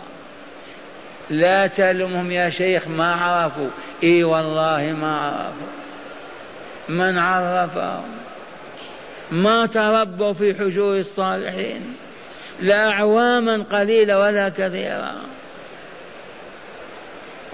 لا 1.30 1.66
تلمهم 1.66 2.30
يا 2.30 2.50
شيخ 2.50 2.88
ما 2.88 3.14
عرفوا. 3.14 3.70
إي 4.02 4.24
والله 4.24 4.96
ما 5.00 5.18
عرفوا. 5.18 5.68
من 6.88 7.18
عرفهم. 7.18 8.04
ما 9.30 9.66
تربوا 9.66 10.32
في 10.32 10.54
حجور 10.54 10.96
الصالحين. 10.96 11.96
لا 12.60 12.90
أعواما 12.90 13.64
قليلة 13.72 14.18
ولا 14.18 14.48
كثيرة 14.48 15.16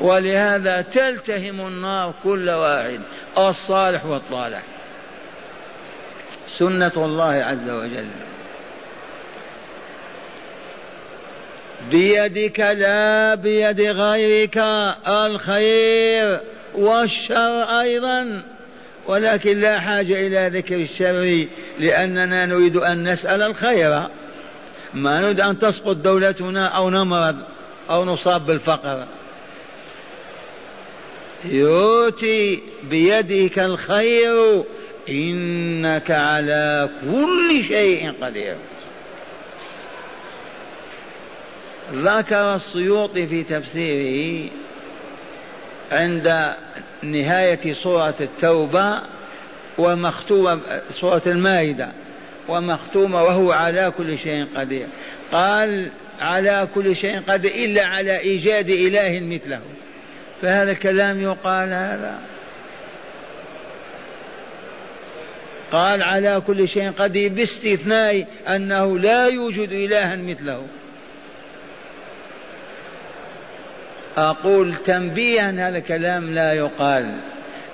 ولهذا 0.00 0.80
تلتهم 0.80 1.60
النار 1.60 2.14
كل 2.24 2.50
واحد 2.50 3.00
الصالح 3.38 4.06
والطالح. 4.06 4.62
سنة 6.58 6.92
الله 6.96 7.32
عز 7.32 7.70
وجل. 7.70 8.08
بيدك 11.90 12.60
لا 12.60 13.34
بيد 13.34 13.80
غيرك 13.80 14.58
الخير 15.08 16.40
والشر 16.74 17.62
أيضا. 17.80 18.42
ولكن 19.06 19.60
لا 19.60 19.80
حاجة 19.80 20.26
إلى 20.26 20.58
ذكر 20.58 20.76
الشر 20.76 21.46
لأننا 21.78 22.46
نريد 22.46 22.76
أن 22.76 23.12
نسأل 23.12 23.42
الخير. 23.42 24.08
ما 24.94 25.20
نريد 25.20 25.40
أن 25.40 25.58
تسقط 25.58 25.96
دولتنا 25.96 26.66
أو 26.66 26.90
نمرض 26.90 27.36
أو 27.90 28.04
نصاب 28.04 28.46
بالفقر. 28.46 29.06
يؤتي 31.44 32.62
بيدك 32.90 33.58
الخير 33.58 34.64
إنك 35.08 36.10
على 36.10 36.90
كل 37.00 37.64
شيء 37.68 38.12
قدير. 38.20 38.56
ذكر 41.92 42.54
السيوطي 42.54 43.26
في 43.26 43.42
تفسيره 43.42 44.50
عند 45.92 46.54
نهاية 47.02 47.72
سورة 47.72 48.14
التوبة 48.20 49.02
ومختومة 49.78 50.60
سورة 50.90 51.22
المائدة 51.26 51.88
ومختومة 52.48 53.22
وهو 53.22 53.52
على 53.52 53.92
كل 53.98 54.18
شيء 54.18 54.46
قدير. 54.56 54.86
قال 55.32 55.90
على 56.20 56.68
كل 56.74 56.96
شيء 56.96 57.20
قدير 57.20 57.50
إلا 57.64 57.86
على 57.86 58.18
إيجاد 58.18 58.70
إله 58.70 59.20
مثله. 59.20 59.60
فهذا 60.44 60.72
الكلام 60.72 61.20
يقال 61.20 61.68
هذا. 61.68 62.20
قال 65.72 66.02
على 66.02 66.42
كل 66.46 66.68
شيء 66.68 66.90
قدير 66.90 67.32
باستثناء 67.32 68.26
أنه 68.48 68.98
لا 68.98 69.26
يوجد 69.26 69.72
إلها 69.72 70.16
مثله. 70.16 70.66
أقول 74.16 74.76
تنبيها 74.76 75.68
هذا 75.68 75.78
الكلام 75.78 76.34
لا 76.34 76.52
يقال 76.52 77.18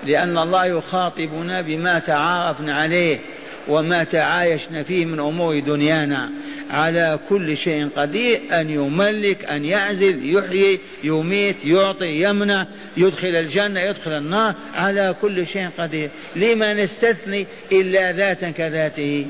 لأن 0.03 0.37
الله 0.37 0.65
يخاطبنا 0.65 1.61
بما 1.61 1.99
تعارفنا 1.99 2.73
عليه 2.73 3.19
وما 3.67 4.03
تعايشنا 4.03 4.83
فيه 4.83 5.05
من 5.05 5.19
أمور 5.19 5.59
دنيانا. 5.59 6.29
على 6.71 7.19
كل 7.29 7.57
شيء 7.57 7.89
قدير 7.95 8.41
أن 8.51 8.69
يملك 8.69 9.45
أن 9.45 9.65
يعزل 9.65 10.35
يحيي 10.35 10.79
يميت 11.03 11.55
يعطي 11.65 12.23
يمنع 12.23 12.67
يدخل 12.97 13.27
الجنة 13.27 13.79
يدخل 13.79 14.11
النار 14.11 14.55
على 14.75 15.15
كل 15.21 15.47
شيء 15.47 15.69
قدير. 15.77 16.09
لما 16.35 16.73
نستثني 16.73 17.47
إلا 17.71 18.11
ذاتا 18.11 18.51
كذاته. 18.51 19.27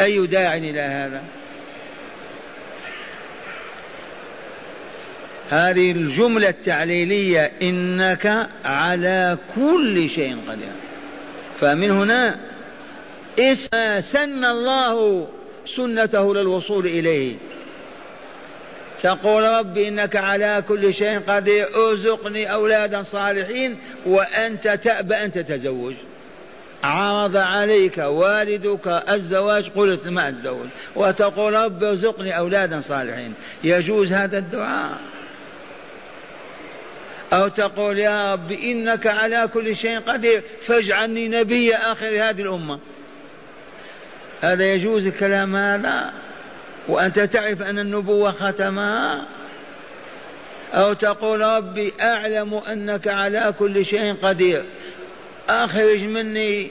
أي 0.00 0.26
داع 0.26 0.56
إلى 0.56 0.80
هذا؟ 0.80 1.22
هذه 5.50 5.90
الجملة 5.90 6.48
التعليلية 6.48 7.50
إنك 7.62 8.48
على 8.64 9.38
كل 9.54 10.10
شيء 10.10 10.38
قدير. 10.48 10.72
فمن 11.60 11.90
هنا 11.90 12.38
سن 14.00 14.44
الله 14.44 15.28
سنته 15.76 16.34
للوصول 16.34 16.86
إليه. 16.86 17.36
تقول 19.02 19.42
رب 19.42 19.78
إنك 19.78 20.16
على 20.16 20.64
كل 20.68 20.94
شيء 20.94 21.18
قدير 21.18 21.66
ارزقني 21.88 22.52
أولادا 22.52 23.02
صالحين 23.02 23.78
وأنت 24.06 24.68
تأبى 24.68 25.14
أن 25.14 25.32
تتزوج. 25.32 25.94
عرض 26.84 27.36
عليك 27.36 27.98
والدك 27.98 29.04
الزواج 29.10 29.68
قلت 29.68 30.08
ما 30.08 30.28
أتزوج. 30.28 30.68
وتقول 30.96 31.54
رب 31.54 31.84
ارزقني 31.84 32.38
أولادا 32.38 32.80
صالحين. 32.80 33.34
يجوز 33.64 34.12
هذا 34.12 34.38
الدعاء. 34.38 34.98
أو 37.32 37.48
تقول 37.48 37.98
يا 37.98 38.32
رب 38.32 38.52
إنك 38.52 39.06
على 39.06 39.48
كل 39.54 39.76
شيء 39.76 40.00
قدير 40.00 40.42
فاجعلني 40.66 41.28
نبي 41.28 41.74
آخر 41.74 42.06
هذه 42.06 42.42
الأمة. 42.42 42.78
هذا 44.40 44.74
يجوز 44.74 45.06
الكلام 45.06 45.56
هذا؟ 45.56 46.12
وأنت 46.88 47.20
تعرف 47.20 47.62
أن 47.62 47.78
النبوة 47.78 48.32
ختمها 48.32 49.26
أو 50.74 50.92
تقول 50.92 51.40
ربي 51.40 51.92
أعلم 52.00 52.54
أنك 52.54 53.08
على 53.08 53.54
كل 53.58 53.86
شيء 53.86 54.14
قدير. 54.22 54.64
أخرج 55.48 56.02
مني 56.02 56.70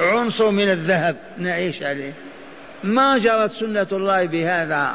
عنصر 0.00 0.50
من 0.50 0.70
الذهب. 0.70 1.16
نعيش 1.38 1.82
عليه. 1.82 2.12
ما 2.84 3.18
جرت 3.18 3.50
سنة 3.50 3.86
الله 3.92 4.24
بهذا. 4.24 4.94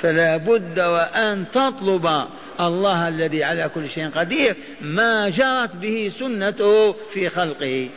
فلا 0.00 0.36
بد 0.36 0.80
وأن 0.80 1.44
تطلب 1.52 2.26
الله 2.60 3.08
الذي 3.08 3.44
على 3.44 3.70
كل 3.74 3.90
شيء 3.90 4.08
قدير. 4.08 4.56
ما 4.80 5.28
جرت 5.28 5.76
به 5.76 6.12
سنته 6.18 6.92
في 6.92 7.30
خلقه. 7.30 7.88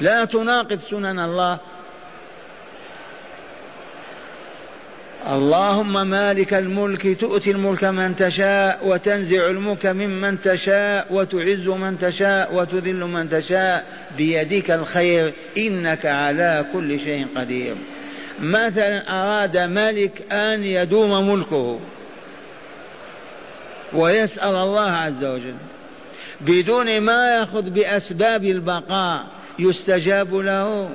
لا 0.00 0.24
تناقض 0.24 0.78
سنن 0.90 1.18
الله. 1.18 1.58
اللهم 5.26 6.06
مالك 6.06 6.54
الملك 6.54 7.20
تؤتي 7.20 7.50
الملك 7.50 7.84
من 7.84 8.16
تشاء 8.16 8.86
وتنزع 8.86 9.46
الملك 9.46 9.86
ممن 9.86 10.40
تشاء 10.40 11.06
وتعز 11.10 11.68
من 11.68 11.98
تشاء 11.98 12.54
وتذل 12.54 13.04
من 13.04 13.30
تشاء. 13.30 13.84
بيدك 14.16 14.70
الخير 14.70 15.32
إنك 15.58 16.06
على 16.06 16.66
كل 16.72 16.98
شيء 16.98 17.26
قدير. 17.36 17.76
مثلا 18.40 19.22
أراد 19.22 19.56
ملك 19.56 20.32
أن 20.32 20.64
يدوم 20.64 21.30
ملكه. 21.30 21.80
ويسأل 23.92 24.54
الله 24.56 24.90
عز 24.90 25.24
وجل. 25.24 25.54
بدون 26.40 27.00
ما 27.00 27.36
يأخذ 27.36 27.70
بأسباب 27.70 28.44
البقاء. 28.44 29.37
يستجاب 29.58 30.34
له. 30.34 30.90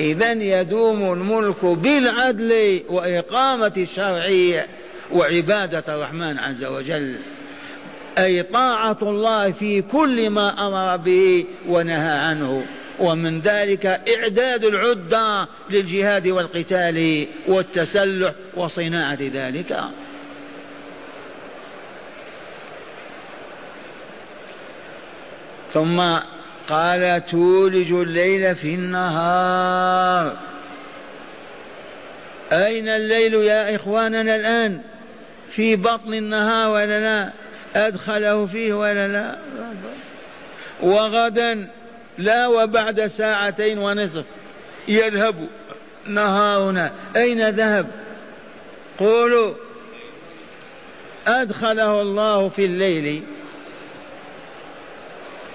إذا 0.00 0.32
يدوم 0.32 1.12
الملك 1.12 1.64
بالعدل 1.64 2.82
وإقامة 2.88 3.72
الشرعية 3.76 4.66
وعبادة 5.12 5.94
الرحمن 5.94 6.38
عز 6.38 6.64
وجل. 6.64 7.16
أي 8.18 8.42
طاعة 8.42 8.98
الله 9.02 9.52
في 9.52 9.82
كل 9.82 10.30
ما 10.30 10.66
أمر 10.66 10.96
به 10.96 11.44
ونهى 11.68 12.18
عنه. 12.18 12.66
ومن 12.98 13.40
ذلك 13.40 13.86
إعداد 13.86 14.64
العدة 14.64 15.48
للجهاد 15.70 16.28
والقتال 16.28 17.26
والتسلح 17.48 18.32
وصناعة 18.56 19.18
ذلك. 19.20 19.80
ثم 25.72 26.18
قال 26.68 27.26
تولج 27.30 27.92
الليل 27.92 28.56
في 28.56 28.74
النهار. 28.74 30.36
أين 32.52 32.88
الليل 32.88 33.34
يا 33.34 33.74
إخواننا 33.76 34.36
الآن؟ 34.36 34.80
في 35.50 35.76
بطن 35.76 36.14
النهار 36.14 36.70
ولا 36.70 37.00
لا؟ 37.00 37.32
أدخله 37.76 38.46
فيه 38.46 38.72
ولا 38.72 39.08
لا؟ 39.08 39.36
وغدا 40.82 41.68
لا 42.18 42.46
وبعد 42.46 43.06
ساعتين 43.06 43.78
ونصف 43.78 44.24
يذهب 44.88 45.48
نهارنا. 46.06 46.92
أين 47.16 47.48
ذهب؟ 47.48 47.86
قولوا. 48.98 49.54
أدخله 51.26 52.02
الله 52.02 52.48
في 52.48 52.64
الليل. 52.64 53.22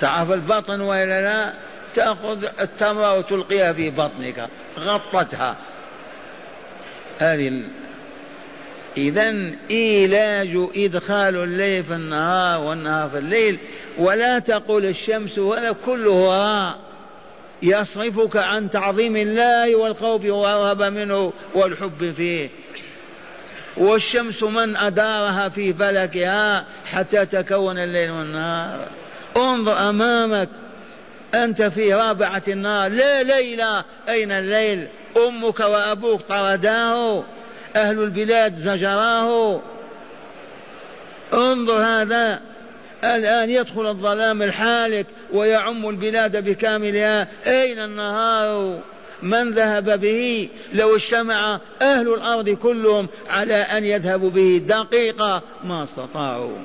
تعرف 0.04 0.32
البطن 0.32 0.82
وإلا 0.82 1.22
لا 1.22 1.54
تأخذ 1.96 2.46
التمرة 2.62 3.18
وتلقيها 3.18 3.74
في 3.74 3.90
بطنك. 3.90 4.50
غطتها. 4.80 5.56
هذه. 7.20 7.62
إذا 8.98 9.34
إيلاج 9.72 10.68
إدخال 10.76 11.36
الليل 11.36 11.84
في 11.84 11.94
النهار 11.94 12.62
والنهار 12.62 13.10
في 13.10 13.18
الليل 13.18 13.60
ولا 13.98 14.40
تقول 14.40 14.86
الشمس 14.86 15.38
ولا 15.38 15.72
كلها 15.72 16.80
يصرفك 17.62 18.38
عن 18.38 18.72
تعظيم 18.72 19.16
الله 19.16 19.76
والخوف 19.76 20.26
والرهب 20.26 20.84
منه 20.84 21.34
والحب 21.56 22.14
فيه. 22.18 22.50
والشمس 23.78 24.44
من 24.44 24.76
أدارها 24.76 25.50
في 25.50 25.74
فلكها 25.74 26.66
حتى 26.86 27.26
تكون 27.26 27.78
الليل 27.78 28.12
والنهار. 28.12 28.88
انظر 29.38 29.90
أمامك. 29.90 30.50
أنت 31.34 31.62
في 31.62 31.94
رابعة 31.94 32.44
النار. 32.48 32.90
لا 32.90 33.24
ليلة 33.24 33.84
أين 34.10 34.32
الليل؟ 34.32 34.88
أمك 35.18 35.60
وأبوك 35.60 36.22
طرداه. 36.22 37.24
أهل 37.76 38.00
البلاد 38.00 38.56
زجراه. 38.56 39.62
انظر 41.34 41.78
هذا. 41.78 42.40
الآن 43.04 43.50
يدخل 43.50 43.88
الظلام 43.88 44.42
الحالك 44.42 45.08
ويعم 45.34 45.90
البلاد 45.90 46.44
بكاملها. 46.50 47.28
أين 47.48 47.80
النهار؟ 47.80 48.80
من 49.24 49.52
ذهب 49.52 50.00
به؟ 50.00 50.50
لو 50.74 50.96
اجتمع 50.96 51.60
أهل 51.82 52.14
الأرض 52.14 52.50
كلهم 52.50 53.08
على 53.30 53.56
أن 53.56 53.86
يذهبوا 53.86 54.30
به. 54.30 54.62
دقيقة. 54.68 55.42
ما 55.64 55.84
استطاعوا. 55.84 56.58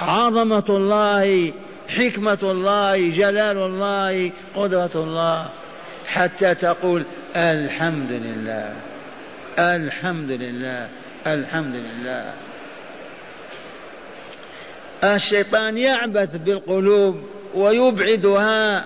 عظمة 0.00 0.64
الله 0.68 1.52
حكمة 1.88 2.38
الله 2.42 2.96
جلال 2.96 3.56
الله 3.56 4.32
قدرة 4.54 4.90
الله. 4.94 5.48
حتى 6.06 6.54
تقول 6.54 7.04
الحمد 7.36 8.12
لله 8.12 8.74
الحمد 9.58 10.30
لله 10.30 10.88
الحمد 11.26 11.74
لله. 11.74 12.32
الشيطان 15.04 15.78
يعبث 15.78 16.36
بالقلوب 16.36 17.24
ويبعدها 17.54 18.84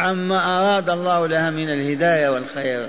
عما 0.00 0.38
أراد 0.58 0.90
الله 0.90 1.26
لها 1.26 1.50
من 1.50 1.68
الهداية 1.68 2.28
والخير. 2.28 2.86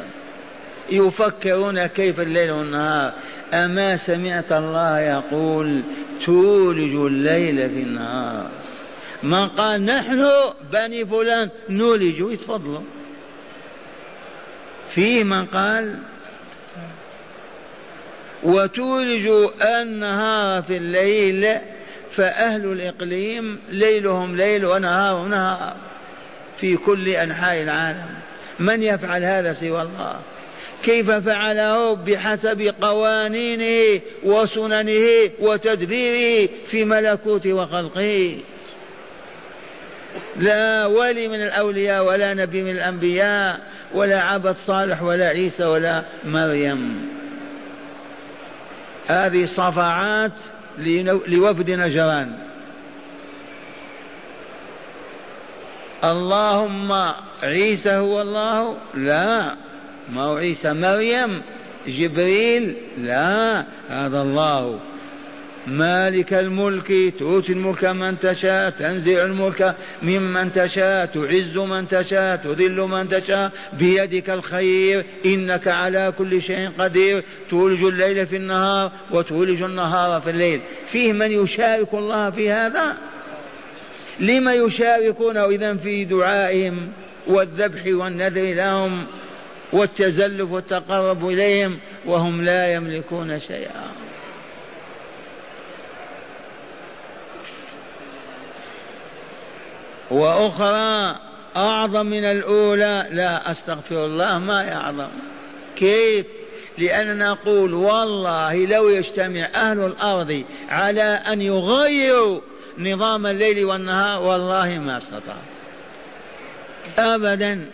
يفكرون 0.90 1.86
كيف 1.86 2.20
الليل 2.20 2.52
والنهار. 2.52 3.14
أما 3.54 3.98
سمعت 3.98 4.52
الله 4.52 5.00
يقول 5.00 5.84
تولج 6.26 6.96
الليل 6.96 7.70
في 7.70 7.82
النهار. 7.82 8.50
من 9.24 9.48
قال 9.48 9.86
نحن 9.86 10.30
بني 10.72 11.06
فلان 11.06 11.50
نولج. 11.70 12.20
يتفضلوا 12.20 12.82
فيه 14.90 15.24
من 15.24 15.46
قال 15.46 16.00
وتولج 18.44 19.50
النهار 19.62 20.62
في 20.62 20.78
الليل 20.78 21.58
فأهل 22.12 22.66
الإقليم 22.66 23.60
ليلهم 23.70 24.36
ليل 24.36 24.66
ونهارهم 24.66 25.30
نهار 25.30 25.76
في 26.58 26.78
كل 26.78 27.10
أنحاء 27.10 27.62
العالم. 27.62 28.10
من 28.60 28.84
يفعل 28.84 29.24
هذا 29.24 29.54
سوى 29.54 29.82
الله؟ 29.82 30.20
كيف 30.88 31.12
فعله 31.12 31.94
بحسب 31.96 32.74
قوانينه 32.82 34.02
وسننه 34.24 35.32
وتدبيره 35.40 36.50
في 36.68 36.86
ملكوت 36.86 37.48
وخلقه. 37.48 38.38
لا 40.36 40.86
ولي 40.86 41.28
من 41.28 41.44
الأولياء 41.44 42.06
ولا 42.06 42.34
نبي 42.34 42.62
من 42.64 42.72
الأنبياء 42.72 43.60
ولا 43.94 44.22
عبد 44.22 44.56
صالح 44.56 45.04
ولا 45.04 45.28
عيسى 45.28 45.66
ولا 45.66 46.04
مريم. 46.26 47.10
هذه 49.08 49.46
صفعات 49.46 50.32
لوفد 51.28 51.72
نجران. 51.72 52.34
اللهم 56.04 56.92
عيسى 57.44 57.96
هو 57.96 58.22
الله؟ 58.22 58.78
لا. 58.94 59.67
ما 60.10 60.24
هو 60.24 60.38
عيسى 60.38 60.74
مريم؟ 60.74 61.42
جبريل؟ 61.88 62.76
لا 62.98 63.66
هذا 63.90 64.22
الله. 64.22 64.80
مالك 65.68 66.34
الملك 66.34 67.14
تؤتي 67.20 67.52
الملك 67.52 67.86
من 67.86 68.20
تشاء 68.20 68.70
تنزع 68.70 69.26
الملك 69.26 69.76
ممن 70.04 70.52
تشاء 70.52 71.06
تعز 71.06 71.58
من 71.58 71.88
تشاء 71.88 72.36
تذل 72.36 72.78
من 72.78 73.10
تشاء. 73.10 73.52
بيدك 73.74 74.30
الخير 74.30 75.06
إنك 75.26 75.68
على 75.68 76.14
كل 76.18 76.42
شيء 76.42 76.70
قدير. 76.80 77.24
تولج 77.50 77.84
الليل 77.84 78.28
في 78.28 78.36
النهار 78.36 78.92
وتولج 79.12 79.62
النهار 79.62 80.22
في 80.22 80.30
الليل. 80.30 80.62
فيه 80.92 81.14
من 81.14 81.32
يشارك 81.32 81.94
الله 81.94 82.30
في 82.30 82.52
هذا؟ 82.52 82.98
لما 84.20 84.54
يشاركونه 84.54 85.46
اذا 85.46 85.76
في 85.76 86.06
دعائهم 86.06 86.88
والذبح 87.28 87.82
والنذر 87.88 88.54
لهم؟ 88.54 89.06
والتزلف 89.74 90.52
والتقرب 90.52 91.28
إليهم 91.28 91.80
وهم 92.06 92.46
لا 92.46 92.74
يملكون 92.74 93.40
شيئا. 93.40 93.92
وأخرى 100.12 101.16
أعظم 101.56 102.06
من 102.06 102.24
الأولى 102.24 103.08
لا 103.12 103.52
أستغفر 103.52 104.06
الله 104.06 104.40
ما 104.40 104.64
يعظم. 104.64 105.10
كيف؟ 105.76 106.26
لأننا 106.78 107.30
نقول 107.30 107.74
والله 107.74 108.66
لو 108.66 108.90
يجتمع 108.90 109.50
أهل 109.56 109.80
الأرض 109.80 110.44
على 110.70 111.02
أن 111.04 111.42
يغيروا 111.42 112.42
نظام 112.78 113.28
الليل 113.28 113.66
والنهار 113.66 114.22
والله 114.22 114.70
ما 114.80 114.98
استطاع 114.98 115.38
أبدا. 117.00 117.66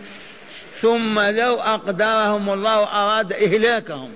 ثم 0.84 1.20
لو 1.20 1.56
أقدرهم 1.56 2.50
الله 2.50 2.84
أراد 2.84 3.34
إهلاكهم 3.34 4.10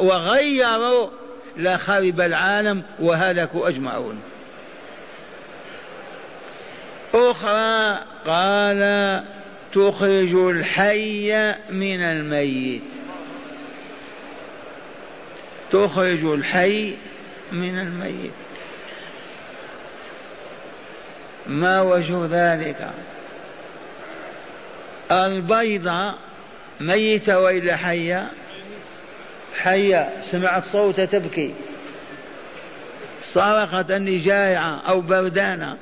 وغيروا 0.00 1.08
لخرب 1.56 2.20
العالم 2.20 2.82
وهلكوا 3.00 3.68
أجمعون. 3.68 4.20
أخرى 7.14 7.98
قال 8.26 9.22
تخرج 9.74 10.34
الحي 10.34 11.52
من 11.70 12.02
الميت. 12.02 12.92
تخرج 15.72 16.24
الحي 16.24 16.96
من 17.52 17.78
الميت. 17.78 18.32
ما 21.46 21.80
وجه 21.80 22.26
ذلك؟ 22.30 22.90
البيضة 25.12 26.14
ميتة 26.80 27.38
وإلا 27.38 27.76
حية؟ 27.76 28.26
حية. 29.62 30.12
سمعت 30.22 30.64
صوت 30.64 31.00
تبكي. 31.00 31.54
صرخت 33.22 33.90
أني 33.90 34.18
جائعة 34.18 34.82
أو 34.88 35.00
بردانة. 35.00 35.76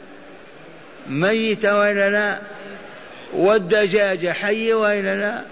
ميتة 1.06 1.78
وإلا 1.78 2.08
لا؟ 2.08 2.38
والدجاجة 3.34 4.32
حية 4.32 4.74
وإلا 4.74 5.14
لا؟ 5.14 5.42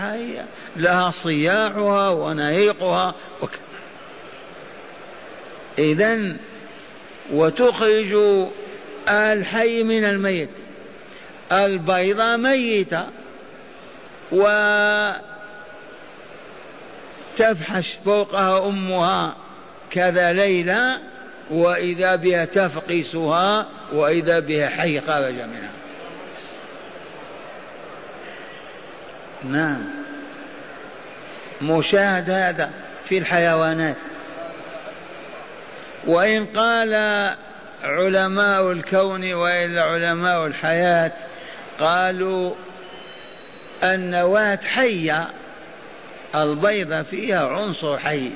حية. 0.00 0.44
لها 0.76 1.10
صياحها 1.10 2.10
ونهيقها. 2.10 3.14
وك... 3.42 3.58
إذا 5.78 6.36
وتخرج 7.32 8.46
الحي 9.08 9.82
من 9.82 10.04
الميت. 10.04 10.48
البيضة 11.52 12.36
ميتة. 12.36 13.06
وتفحش 14.32 15.18
فوقها 18.04 18.68
أمها 18.68 19.36
كذا 19.90 20.32
ليلة 20.32 20.98
وإذا 21.50 22.16
بها 22.16 22.44
تفقسها 22.44 23.66
وإذا 23.92 24.38
بها 24.38 24.68
حي 24.68 25.00
خرج 25.00 25.34
منها 25.34 25.70
نعم. 29.44 29.84
مشاهد 31.62 32.30
هذا 32.30 32.70
في 33.04 33.18
الحيوانات. 33.18 33.96
وإن 36.06 36.46
قال 36.46 36.94
علماء 37.82 38.72
الكون 38.72 39.32
وإلا 39.32 39.82
علماء 39.82 40.46
الحياة 40.46 41.12
قالوا 41.78 42.54
النواة 43.84 44.58
حية 44.64 45.28
البيضة 46.34 47.02
فيها 47.02 47.46
عنصر 47.46 47.98
حي 47.98 48.30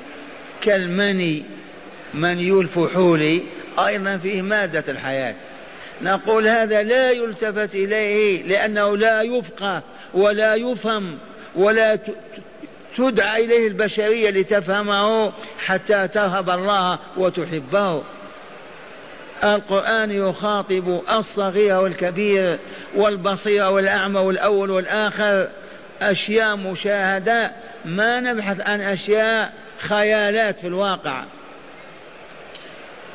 كالمني 0.62 1.45
مني 2.14 2.51
الفحول 2.51 3.40
أيضا 3.78 4.16
فيه 4.16 4.42
مادة 4.42 4.84
الحياة. 4.88 5.34
نقول 6.03 6.49
هذا 6.49 6.82
لا 6.82 7.11
يلتفت 7.11 7.74
إليه 7.74 8.42
لأنه 8.42 8.97
لا 8.97 9.22
يفقه 9.22 9.82
ولا 10.14 10.55
يفهم 10.55 11.18
ولا 11.55 11.99
تدعى 12.97 13.45
إليه 13.45 13.68
البشرية 13.68 14.30
لتفهمه 14.30 15.32
حتى 15.59 16.09
ترهب 16.09 16.51
الله 16.51 16.99
وتحبه. 17.16 18.03
القرآن 19.45 20.11
يخاطب 20.11 21.01
الصغير 21.11 21.80
والكبير 21.80 22.59
والبصير 22.97 23.72
والأعمى 23.72 24.20
والأول 24.20 24.70
والآخر. 24.70 25.49
أشياء 26.03 26.57
مشاهدة 26.57 27.53
ما 27.85 28.20
نبحث 28.20 28.61
عن 28.61 28.80
أشياء 28.80 29.53
خيالات 29.78 30.59
في 30.59 30.66
الواقع. 30.66 31.24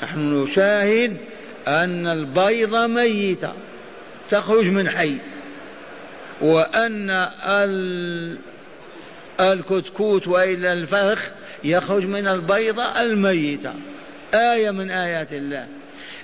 نحن 0.04 0.44
نشاهد 0.44 1.18
أن 1.68 2.08
البيض 2.08 2.76
ميتة 2.76 3.54
تخرج 4.30 4.66
من 4.66 4.90
حي 4.90 5.16
وأن 6.42 7.28
الكتكوت 9.40 10.28
وإلا 10.28 10.74
الفرخ 10.74 11.30
يخرج 11.64 12.06
من 12.06 12.28
البيضة 12.28 13.02
الميتة 13.02 13.74
آية 14.34 14.72
من 14.72 14.92
آيات 14.92 15.34
الله. 15.34 15.68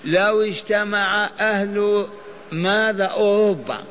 لو 0.06 0.42
اجتمع 0.42 1.30
أهل 1.40 2.08
ماذا؟ 2.52 3.06
أوروبا 3.06 3.84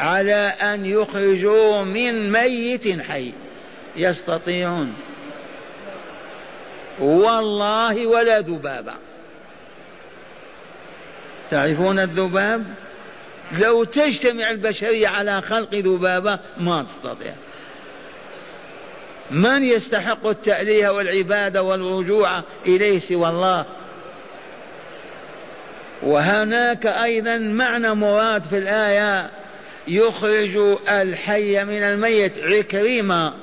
على 0.00 0.52
أن 0.60 0.86
يخرجوا 0.86 1.82
من 1.82 2.32
ميت 2.32 3.00
حي. 3.00 3.32
يستطيعون. 3.96 4.94
والله 7.00 8.06
ولا 8.06 8.40
ذبابة. 8.40 8.92
تعرفون 11.50 11.98
الذباب؟ 11.98 12.64
لو 13.52 13.84
تجتمع 13.84 14.50
البشرية 14.50 15.08
على 15.08 15.42
خلق 15.42 15.74
ذبابة 15.74 16.38
ما 16.58 16.82
تستطيع. 16.82 17.34
من 19.30 19.64
يستحق 19.64 20.26
التألية 20.26 20.88
والعبادة 20.88 21.62
والرجوع 21.62 22.42
إليه 22.66 23.00
سوى 23.00 23.28
الله؟ 23.28 23.64
وهناك 26.04 26.86
أيضا 26.86 27.36
معنى 27.36 27.94
مراد 27.94 28.42
في 28.42 28.58
الآية 28.58 29.30
يخرج 29.88 30.78
الحي 30.88 31.64
من 31.64 31.82
الميت. 31.82 32.38
عكرمة 32.38 33.34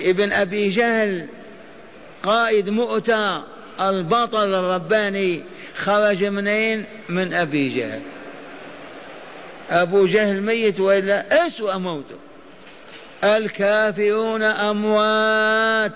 ابن 0.00 0.32
أبي 0.32 0.68
جهل 0.68 1.26
قائد 2.22 2.68
مؤتة 2.68 3.42
البطل 3.80 4.54
الرباني 4.54 5.42
خرج 5.74 6.24
منين؟ 6.24 6.84
من 7.08 7.34
أبي 7.34 7.68
جهل. 7.68 8.00
أبو 9.70 10.06
جهل 10.06 10.42
ميت 10.42 10.80
وإلا 10.80 11.46
أسوأ 11.46 11.76
موته. 11.76 12.16
الكافرون 13.24 14.42
أموات 14.42 15.92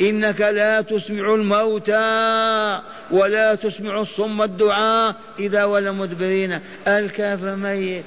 إنك 0.00 0.40
لا 0.40 0.80
تسمع 0.80 1.34
الموتى. 1.34 2.80
ولا 3.10 3.54
تسمع 3.54 4.00
الصم 4.00 4.42
الدعاء 4.42 5.16
إذا 5.38 5.64
ولا 5.64 5.92
مدبرين. 5.92 6.60
الكافر 6.88 7.56
ميت. 7.56 8.04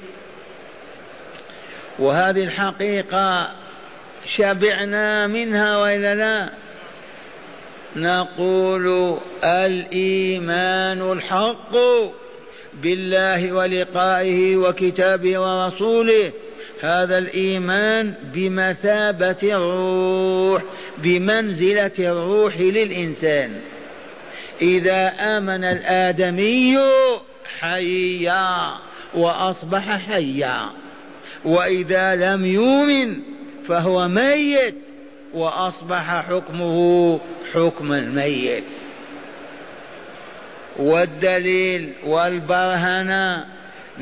وهذه 1.98 2.40
الحقيقة 2.40 3.48
شبعنا 4.36 5.26
منها 5.26 5.76
وإلا 5.76 6.14
لا؟ 6.14 6.50
نقول 7.96 9.18
الإيمان 9.44 11.12
الحق 11.12 11.76
بالله 12.82 13.52
ولقائه 13.52 14.56
وكتابه 14.56 15.38
ورسوله. 15.38 16.32
هذا 16.80 17.18
الإيمان 17.18 18.14
بمثابة 18.34 19.36
الروح 19.42 20.62
بمنزلة 20.98 21.92
الروح 21.98 22.60
للإنسان. 22.60 23.60
إذا 24.62 25.12
آمن 25.20 25.64
الآدمي 25.64 26.78
حيا 27.60 28.74
وأصبح 29.14 29.98
حيا 29.98 30.70
وإذا 31.44 32.14
لم 32.14 32.46
يؤمن 32.46 33.20
فهو 33.68 34.08
ميت 34.08 34.78
وأصبح 35.34 36.24
حكمه 36.28 37.20
حكم 37.54 37.92
الميت. 37.92 38.64
والدليل 40.78 41.92
والبرهنة 42.04 43.46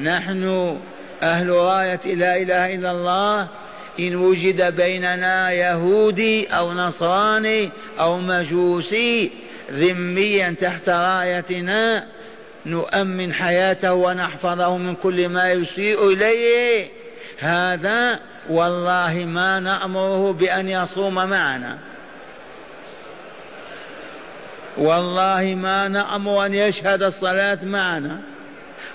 نحن 0.02 0.76
أهل 1.22 1.48
راية 1.48 2.14
لا 2.14 2.36
إله 2.36 2.74
إلا 2.74 2.90
الله 2.90 3.48
إن 4.00 4.16
وجد 4.16 4.76
بيننا 4.76 5.50
يهودي 5.50 6.46
أو 6.46 6.72
نصراني 6.72 7.70
أو 8.00 8.18
مجوسي 8.18 9.30
ذميا 9.70 10.54
تحت 10.60 10.88
رايتنا 10.88 12.06
نؤمن 12.66 13.32
حياته 13.32 13.92
ونحفظه 13.92 14.76
من 14.76 14.94
كل 14.94 15.28
ما 15.28 15.48
يسيء 15.52 16.12
إليه. 16.12 16.88
هذا 17.38 18.20
والله 18.50 19.24
ما 19.24 19.60
نأمره 19.60 20.32
بأن 20.32 20.68
يصوم 20.68 21.14
معنا. 21.14 21.78
والله 24.76 25.54
ما 25.54 25.88
نأمر 25.88 26.46
أن 26.46 26.54
يشهد 26.54 27.02
الصلاة 27.02 27.58
معنا. 27.64 28.20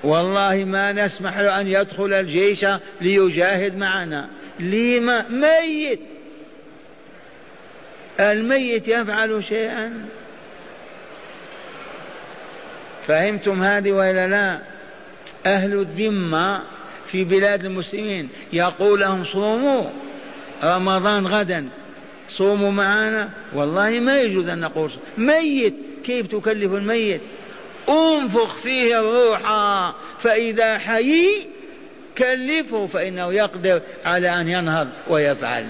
والله 0.04 0.64
ما 0.64 0.92
نسمح 0.92 1.40
له 1.40 1.60
أن 1.60 1.68
يدخل 1.68 2.14
الجيش 2.14 2.66
ليجاهد 3.02 3.78
معنا. 3.78 4.30
لما؟ 4.60 5.26
ميت. 5.30 6.00
الميت 8.20 8.88
يفعل 8.88 9.44
شيئا؟ 9.44 10.06
فهمتم 13.12 13.64
هذه 13.64 13.92
ولا 13.92 14.28
لا؟ 14.28 14.60
أهل 15.46 15.74
الذمة 15.74 16.62
في 17.08 17.24
بلاد 17.24 17.66
المسلمين 17.66 18.30
يقول 18.54 19.00
لهم 19.00 19.24
صوموا 19.24 19.90
رمضان 20.64 21.28
غدا. 21.28 21.70
صوموا 22.30 22.72
معنا 22.72 23.30
والله 23.54 23.90
ما 23.90 24.22
يجوز 24.22 24.50
أن 24.50 24.60
نقول 24.60 24.92
ميت. 25.18 25.74
كيف 26.04 26.28
تكلف 26.28 26.74
الميت؟ 26.74 27.22
انفخ 27.90 28.56
فيه 28.56 29.00
الروح. 29.00 29.42
فإذا 30.22 30.78
حي 30.78 31.28
كلفه 32.18 32.88
فإنه 32.88 33.34
يقدر 33.34 33.82
على 34.06 34.30
أن 34.30 34.50
ينهض 34.50 34.88
ويفعل. 35.10 35.66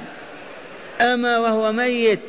أما 1.01 1.37
وهو 1.37 1.71
ميت 1.71 2.19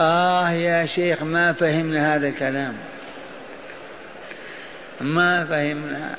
آه 0.00 0.50
يا 0.50 0.86
شيخ 0.86 1.22
ما 1.22 1.52
فهمنا 1.52 2.16
هذا 2.16 2.28
الكلام. 2.28 2.74
ما 5.00 5.44
فهمنا. 5.44 6.16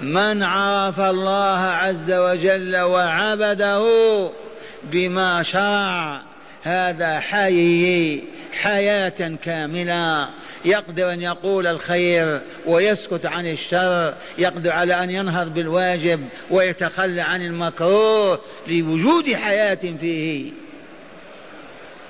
من 0.00 0.42
عرف 0.42 1.00
الله 1.00 1.58
عز 1.58 2.12
وجل 2.12 2.76
وعبده 2.76 3.84
بما 4.82 5.42
شرع 5.42 6.29
هذا 6.62 7.20
حي 7.20 8.22
حياة 8.52 9.38
كاملة. 9.44 10.28
يقدر 10.64 11.12
أن 11.12 11.22
يقول 11.22 11.66
الخير 11.66 12.40
ويسكت 12.66 13.26
عن 13.26 13.46
الشر. 13.46 14.14
يقدر 14.38 14.70
على 14.70 15.02
أن 15.02 15.10
ينهض 15.10 15.54
بالواجب 15.54 16.28
ويتخلى 16.50 17.22
عن 17.22 17.42
المكروه 17.42 18.40
لوجود 18.66 19.34
حياة 19.34 19.74
فيه. 20.00 20.52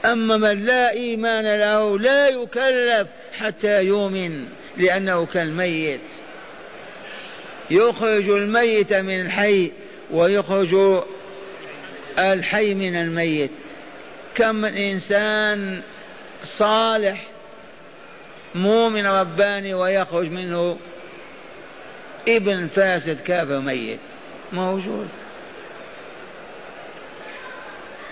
أما 0.04 0.36
من 0.36 0.64
لا 0.64 0.90
إيمان 0.90 1.58
له 1.58 1.98
لا 1.98 2.28
يكلف 2.28 3.08
حتى 3.38 3.84
يؤمن 3.84 4.44
لأنه 4.76 5.26
كالميت. 5.26 6.00
يخرج 7.70 8.28
الميت 8.28 8.94
من 8.94 9.20
الحي 9.20 9.72
ويخرج 10.10 11.02
الحي 12.18 12.74
من 12.74 12.96
الميت. 12.96 13.50
كم 14.40 14.54
من 14.54 14.76
إنسان 14.76 15.82
صالح 16.44 17.26
مؤمن 18.54 19.06
رباني 19.06 19.74
ويخرج 19.74 20.30
منه 20.30 20.76
ابن 22.28 22.66
فاسد 22.66 23.20
كافر 23.20 23.60
ميت. 23.60 23.98
موجود. 24.52 25.08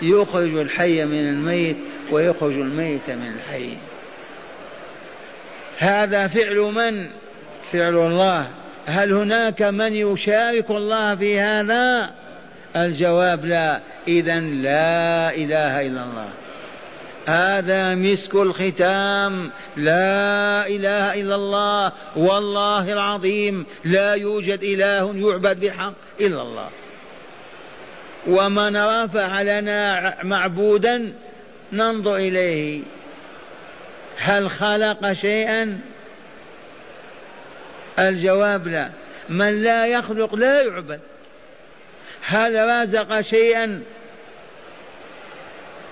يخرج 0.01 0.57
الحي 0.57 1.05
من 1.05 1.29
الميت 1.29 1.77
ويخرج 2.11 2.53
الميت 2.53 3.09
من 3.09 3.27
الحي. 3.27 3.77
هذا 5.77 6.27
فعل 6.27 6.57
من؟ 6.57 7.09
فعل 7.71 7.95
الله. 7.95 8.47
هل 8.85 9.13
هناك 9.13 9.61
من 9.61 9.95
يشارك 9.95 10.69
الله 10.69 11.15
في 11.15 11.39
هذا؟ 11.39 12.18
الجواب 12.75 13.45
لا. 13.45 13.79
اذا 14.07 14.39
لا 14.39 15.35
إله 15.35 15.81
إلا 15.81 16.03
الله. 16.03 16.29
هذا 17.25 17.95
مسك 17.95 18.35
الختام. 18.35 19.51
لا 19.77 20.67
إله 20.67 21.21
إلا 21.21 21.35
الله. 21.35 21.91
والله 22.15 22.93
العظيم. 22.93 23.65
لا 23.85 24.13
يوجد 24.13 24.63
إله 24.63 25.29
يعبد 25.29 25.59
بحق 25.59 25.93
إلا 26.19 26.41
الله. 26.41 26.69
ومن 28.27 28.77
رفع 28.77 29.41
لنا 29.41 30.15
معبودا 30.23 31.13
ننظر 31.71 32.15
إليه. 32.15 32.81
هل 34.17 34.49
خلق 34.49 35.13
شيئا؟ 35.13 35.79
الجواب 37.99 38.67
لا. 38.67 38.89
من 39.29 39.63
لا 39.63 39.85
يخلق 39.85 40.35
لا 40.35 40.61
يعبد. 40.61 40.99
هل 42.29 42.69
رزق 42.69 43.21
شيئا. 43.21 43.81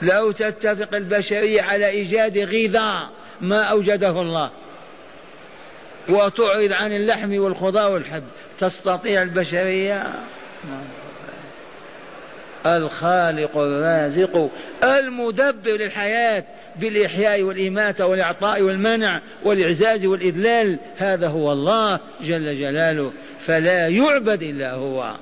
لو 0.01 0.31
تتفق 0.31 0.95
البشرية 0.95 1.61
على 1.61 1.87
إيجاد 1.87 2.37
غذاء 2.37 3.09
ما 3.41 3.61
أوجده 3.61 4.21
الله. 4.21 4.51
وتعرض 6.09 6.73
عن 6.73 6.91
اللحم 6.91 7.39
والخضار 7.39 7.91
والحب. 7.91 8.23
تستطيع 8.57 9.21
البشرية؟ 9.21 10.03
الخالق 12.65 13.57
الرازق 13.57 14.49
المدبر 14.83 15.71
للحياة 15.71 16.43
بالإحياء 16.75 17.41
والإماتة 17.41 18.05
والإعطاء 18.05 18.61
والمنع 18.61 19.21
والإعزاز 19.43 20.05
والإذلال. 20.05 20.77
هذا 20.97 21.27
هو 21.27 21.51
الله 21.51 21.99
جل 22.21 22.59
جلاله. 22.59 23.13
فلا 23.39 23.87
يعبد 23.87 24.43
إلا 24.43 24.73
هو. 24.73 25.15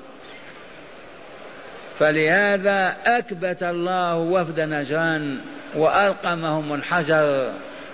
فلهذا 1.98 2.96
أكبت 3.06 3.62
الله 3.62 4.16
وفد 4.16 4.60
نجران 4.60 5.38
وألقمهم 5.74 6.74
الحجر 6.74 7.52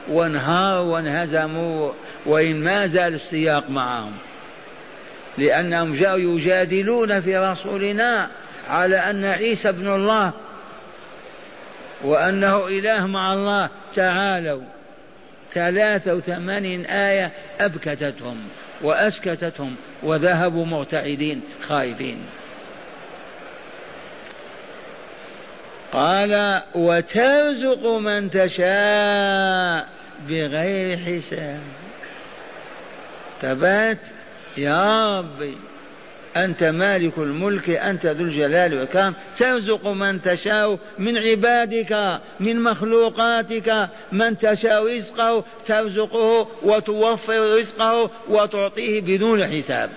وانهاروا 0.09 0.95
وانهزموا 0.95 1.93
وإن 2.27 2.65
ما 2.65 2.87
زال 2.87 3.15
السياق 3.15 3.71
معهم. 3.71 4.13
لأنهم 5.39 5.95
جاءوا 5.95 6.39
يجادلون 6.39 7.21
في 7.21 7.39
رسولنا 7.39 8.29
على 8.69 8.97
أن 8.97 9.25
عيسى 9.25 9.69
ابن 9.69 9.89
الله 9.89 10.33
وأنه 12.05 12.69
إله 12.69 13.07
مع 13.07 13.33
الله 13.33 13.69
تعالوا. 13.95 14.63
ثلاثة 15.55 16.15
وثمانين 16.15 16.87
آية 16.87 17.33
أبكتتهم 17.61 18.37
وأسكتتهم 18.83 19.75
وذهبوا 20.03 20.67
مرتعدين 20.67 21.41
خائفين 21.69 22.19
قال 25.93 26.63
وترزق 26.75 27.87
من 27.87 28.31
تشاء 28.31 29.89
بغير 30.29 30.97
حساب. 30.97 31.61
تبات 33.43 33.99
يا 34.57 35.19
ربي 35.19 35.57
أنت 36.37 36.65
مالك 36.65 37.19
الملك 37.19 37.71
أنت 37.71 38.07
ذو 38.07 38.25
الجلال 38.25 38.75
والإكرام. 38.75 39.15
ترزق 39.37 39.87
من 39.87 40.23
تشاء 40.23 40.79
من 40.99 41.19
عبادك 41.19 42.21
من 42.41 42.61
مخلوقاتك. 42.61 43.89
من 44.13 44.39
تشاء 44.39 44.97
رزقه 44.97 45.45
ترزقه 45.67 46.49
وتوفر 46.63 47.59
رزقه 47.59 48.11
وتعطيه 48.29 49.01
بدون 49.01 49.47
حساب. 49.47 49.91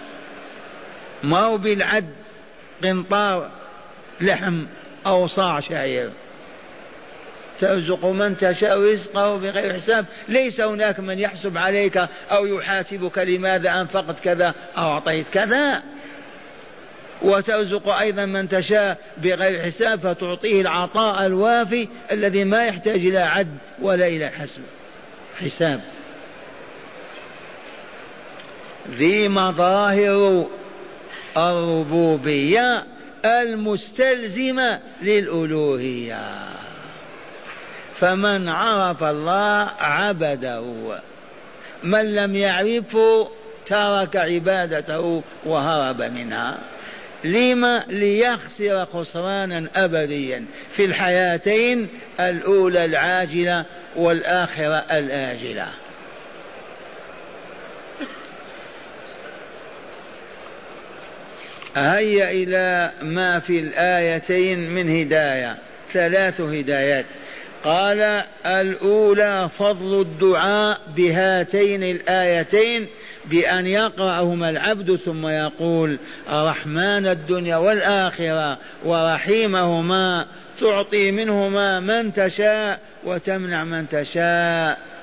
ما 1.23 1.39
هو 1.39 1.57
بالعد؟ 1.57 2.09
قنطار 2.83 3.49
لحم 4.21 4.65
أو 5.05 5.27
صاع 5.27 5.59
شعير. 5.59 6.09
ترزق 7.59 8.05
من 8.05 8.37
تشاء 8.37 8.79
رزقه 8.79 9.37
بغير 9.37 9.73
حساب. 9.73 10.05
ليس 10.27 10.61
هناك 10.61 10.99
من 10.99 11.19
يحسب 11.19 11.57
عليك 11.57 11.97
أو 12.31 12.45
يحاسبك 12.45 13.17
لماذا 13.17 13.81
أنفقت 13.81 14.19
كذا 14.19 14.53
أو 14.77 14.91
أعطيت 14.91 15.27
كذا. 15.27 15.83
وترزق 17.21 17.89
أيضا 17.89 18.25
من 18.25 18.49
تشاء 18.49 18.97
بغير 19.17 19.61
حساب 19.61 19.99
فتعطيه 19.99 20.61
العطاء 20.61 21.25
الوافي 21.25 21.87
الذي 22.11 22.43
ما 22.43 22.65
يحتاج 22.65 23.05
إلى 23.05 23.19
عد 23.19 23.57
ولا 23.81 24.07
إلى 24.07 24.29
حسب. 24.29 24.61
حساب. 25.37 25.81
ذي 28.89 29.27
مظاهر 29.27 30.47
الربوبية. 31.37 32.85
المستلزمة 33.25 34.79
للألوهية. 35.01 36.29
فمن 37.95 38.49
عرف 38.49 39.03
الله 39.03 39.71
عبده 39.79 40.63
من 41.83 42.15
لم 42.15 42.35
يعرفه 42.35 43.29
ترك 43.65 44.15
عبادته 44.15 45.23
وهرب 45.45 46.01
منها. 46.01 46.57
لما 47.23 47.83
ليخسر 47.87 48.85
خسرانا 48.85 49.69
أبديا 49.75 50.45
في 50.71 50.85
الحياتين 50.85 51.87
الأولى 52.19 52.85
العاجلة 52.85 53.65
والآخرة 53.95 54.85
الآجلة. 54.91 55.67
هيا 61.75 62.31
إلى 62.31 62.91
ما 63.01 63.39
في 63.39 63.59
الآيتين 63.59 64.69
من 64.69 64.99
هداية 64.99 65.57
ثلاث 65.93 66.41
هدايات. 66.41 67.05
قال 67.63 68.23
الأولى 68.45 69.49
فضل 69.57 70.01
الدعاء 70.01 70.79
بهاتين 70.95 71.83
الآيتين 71.83 72.87
بأن 73.25 73.67
يقرأهما 73.67 74.49
العبد 74.49 74.95
ثم 74.95 75.27
يقول 75.27 75.99
رحمن 76.29 77.07
الدنيا 77.07 77.57
والآخرة 77.57 78.57
ورحيمهما 78.85 80.25
تعطي 80.61 81.11
منهما 81.11 81.79
من 81.79 82.13
تشاء 82.13 82.79
وتمنع 83.05 83.63
من 83.63 83.89
تشاء. 83.89 84.94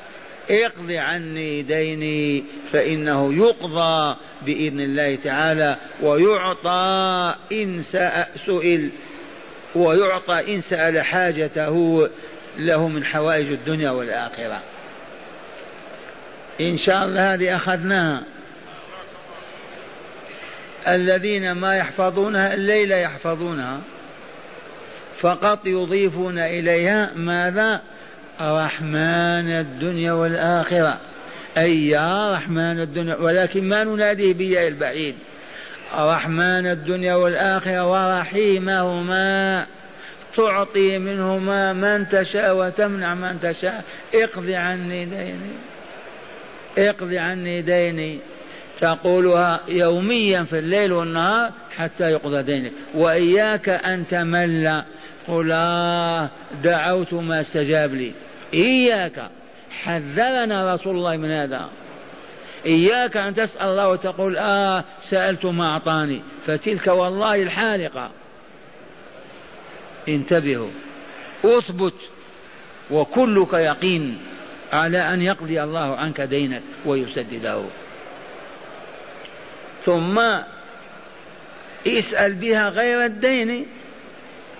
اقض 0.50 0.90
عني 0.90 1.62
ديني 1.62 2.44
فإنه 2.72 3.34
يقضى 3.34 4.16
بإذن 4.42 4.80
الله 4.80 5.14
تعالى 5.24 5.76
ويعطى 6.02 7.34
إن 7.52 7.82
سئل 8.46 8.90
ويعطى 9.74 10.54
إن 10.54 10.60
سأل 10.60 11.02
حاجته 11.02 12.08
له 12.58 12.88
من 12.88 13.04
حوائج 13.04 13.52
الدنيا 13.52 13.90
والآخرة. 13.90 14.62
إن 16.60 16.78
شاء 16.86 17.04
الله 17.04 17.34
هذه 17.34 17.56
أخذناها. 17.56 18.22
الذين 20.88 21.52
ما 21.52 21.76
يحفظونها 21.76 22.54
الليل 22.54 22.92
يحفظونها 22.92 23.80
فقط 25.20 25.66
يضيفون 25.66 26.38
إليها 26.38 27.10
ماذا؟ 27.16 27.80
رحمن 28.40 29.58
الدنيا 29.60 30.12
والآخرة. 30.12 30.98
أي 31.58 31.88
يا 31.88 32.30
رحمن 32.30 32.80
الدنيا 32.80 33.16
ولكن 33.16 33.68
ما 33.68 33.84
نناديه 33.84 34.34
بياء 34.34 34.68
البعيد. 34.68 35.14
رحمن 35.98 36.66
الدنيا 36.66 37.14
والآخرة 37.14 37.86
ورحيمهما. 37.86 39.66
تعطي 40.36 40.98
منهما 40.98 41.72
من 41.72 42.08
تشاء 42.08 42.56
وتمنع 42.56 43.14
من 43.14 43.40
تشاء. 43.42 43.84
اقض 44.14 44.50
عني 44.50 45.04
ديني. 45.04 45.52
اقض 46.78 47.14
عني 47.14 47.62
ديني. 47.62 48.18
تقولها 48.80 49.60
يوميا 49.68 50.42
في 50.42 50.58
الليل 50.58 50.92
والنهار 50.92 51.52
حتى 51.76 52.10
يقضى 52.10 52.42
دينك. 52.42 52.72
وإياك 52.94 53.68
أن 53.68 54.04
تمل. 54.08 54.82
قل 55.28 55.52
آه 55.52 56.30
دعوت 56.62 57.12
ما 57.12 57.40
استجاب 57.40 57.94
لي. 57.94 58.12
إياك. 58.54 59.30
حذرنا 59.70 60.74
رسول 60.74 60.96
الله 60.96 61.16
من 61.16 61.30
هذا. 61.30 61.68
إياك 62.66 63.16
أن 63.16 63.34
تسأل 63.34 63.68
الله 63.68 63.88
وتقول 63.88 64.38
آه 64.38 64.84
سألت 65.02 65.44
ما 65.44 65.72
أعطاني. 65.72 66.22
فتلك 66.46 66.86
والله 66.86 67.42
الحالقة. 67.42 68.10
انتبهوا. 70.08 70.70
أثبت. 71.44 71.94
وكلك 72.90 73.52
يقين 73.52 74.18
على 74.72 74.98
أن 74.98 75.22
يقضي 75.22 75.62
الله 75.62 75.96
عنك 75.96 76.20
دينك 76.20 76.62
ويسدده. 76.86 77.64
ثم 79.84 80.20
اسأل 81.86 82.34
بها 82.34 82.68
غير 82.68 83.04
الدين. 83.04 83.66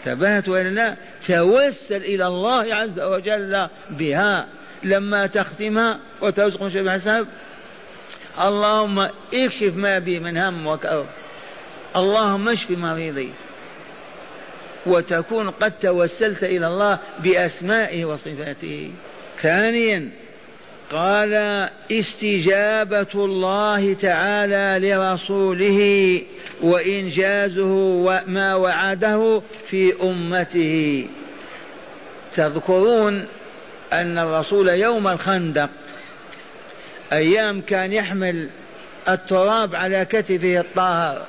انتبهت 0.06 0.48
ولا 0.48 0.68
لا 0.68 0.96
توسل 1.26 1.96
إلى 1.96 2.26
الله 2.26 2.74
عز 2.74 3.00
وجل 3.00 3.68
بها. 3.90 4.46
لما 4.84 5.26
تختمها 5.26 5.98
وترزق 6.20 6.68
شبه 6.68 6.92
حساب 6.92 7.26
اللهم 8.44 9.08
اكشف 9.34 9.76
ما 9.76 9.98
بي 9.98 10.20
من 10.20 10.36
هم 10.36 10.66
وكرب 10.66 11.06
اللهم 11.96 12.48
اشف 12.48 12.70
مريضي 12.70 13.30
وتكون 14.86 15.50
قد 15.50 15.78
توسلت 15.78 16.44
إلى 16.44 16.66
الله 16.66 16.98
بأسمائه 17.18 18.04
وصفاته. 18.04 18.92
ثانيا 19.42 20.10
قال 20.92 21.34
استجابة 21.90 23.06
الله 23.14 23.94
تعالى 23.94 24.88
لرسوله 24.88 26.22
وإنجازه 26.62 27.72
وما 28.06 28.54
وعده 28.54 29.42
في 29.66 30.02
أمته. 30.02 31.06
تذكرون 32.34 33.26
أن 33.92 34.18
الرسول 34.18 34.68
يوم 34.68 35.08
الخندق 35.08 35.70
أيام 37.12 37.60
كان 37.60 37.92
يحمل 37.92 38.50
التراب 39.08 39.74
على 39.74 40.04
كتفه 40.04 40.60
الطاهر 40.60 41.26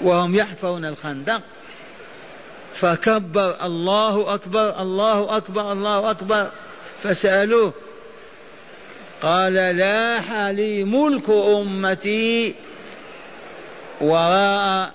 وهم 0.00 0.34
يحفرون 0.34 0.84
الخندق. 0.84 1.40
فكبر 2.74 3.56
الله 3.64 4.34
أكبر 4.34 4.82
الله 4.82 5.36
أكبر 5.36 5.72
الله 5.72 6.10
أكبر. 6.10 6.50
فسألوه 7.02 7.72
قال 9.22 9.54
لاح 9.54 10.32
لي 10.32 10.84
ملك 10.84 11.30
أمتي 11.30 12.54
وراء 14.00 14.92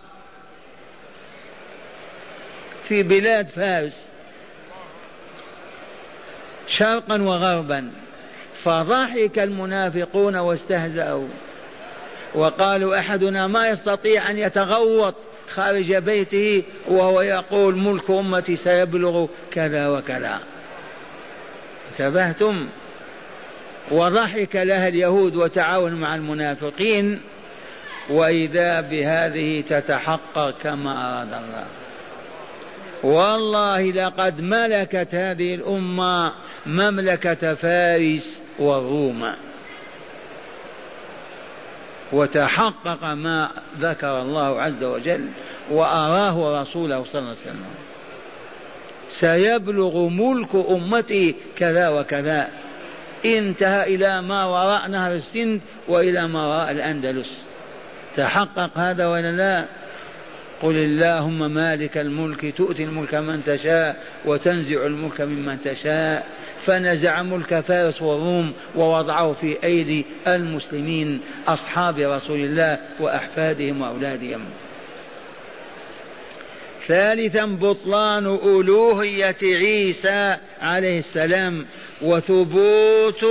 في 2.87 3.03
بلاد 3.03 3.47
فارس 3.47 4.07
شرقا 6.67 7.21
وغربا. 7.21 7.91
فضحك 8.63 9.39
المنافقون 9.39 10.35
واستهزأوا. 10.35 11.27
وقالوا 12.35 12.99
أحدنا 12.99 13.47
ما 13.47 13.67
يستطيع 13.67 14.31
أن 14.31 14.37
يتغوط 14.37 15.15
خارج 15.49 15.95
بيته 15.95 16.63
وهو 16.87 17.21
يقول 17.21 17.77
ملك 17.77 18.09
أمتي 18.09 18.55
سيبلغ 18.55 19.27
كذا 19.51 19.87
وكذا. 19.87 20.39
انتبهتم؟ 21.91 22.67
وضحك 23.91 24.55
لها 24.55 24.87
اليهود 24.87 25.35
وتعاون 25.35 25.93
مع 25.93 26.15
المنافقين 26.15 27.21
وإذا 28.09 28.81
بهذه 28.81 29.61
تتحقق 29.61 30.49
كما 30.49 30.91
أراد 30.91 31.33
الله. 31.33 31.65
والله 33.03 33.91
لقد 33.91 34.41
ملكت 34.41 35.15
هذه 35.15 35.55
الأمة 35.55 36.33
مملكة 36.65 37.53
فارس 37.53 38.41
والروم 38.59 39.33
وتحقق 42.11 43.03
ما 43.03 43.49
ذكر 43.79 44.21
الله 44.21 44.61
عز 44.61 44.83
وجل 44.83 45.27
وأراه 45.71 46.61
رسوله 46.61 47.03
صلى 47.03 47.19
الله 47.19 47.31
عليه 47.31 47.41
وسلم. 47.41 47.65
سيبلغ 49.09 50.07
ملك 50.07 50.55
أمتي 50.55 51.35
كذا 51.57 51.89
وكذا. 51.89 52.47
انتهى 53.25 53.95
إلى 53.95 54.21
ما 54.21 54.45
وراء 54.45 54.87
نهر 54.87 55.13
السند 55.13 55.61
وإلى 55.87 56.27
ما 56.27 56.47
وراء 56.47 56.71
الأندلس. 56.71 57.29
تحقق 58.15 58.77
هذا 58.77 59.05
ولا 59.07 59.31
لا؟ 59.31 59.65
قل 60.61 60.75
اللهم 60.75 61.51
مالك 61.51 61.97
الملك 61.97 62.57
تؤتي 62.57 62.83
الملك 62.83 63.15
من 63.15 63.43
تشاء 63.43 64.03
وتنزع 64.25 64.85
الملك 64.85 65.21
ممن 65.21 65.61
تشاء. 65.61 66.25
فنزع 66.65 67.21
ملك 67.21 67.59
فارس 67.59 68.01
والروم 68.01 68.53
ووضعه 68.75 69.33
في 69.33 69.57
أيدي 69.63 70.05
المسلمين 70.27 71.21
أصحاب 71.47 71.99
رسول 71.99 72.39
الله 72.39 72.79
وأحفادهم 72.99 73.81
وأولادهم. 73.81 74.41
ثالثا 76.87 77.45
بطلان 77.45 78.25
ألوهية 78.25 79.35
عيسى 79.43 80.37
عليه 80.61 80.99
السلام 80.99 81.65
وثبوت 82.01 83.25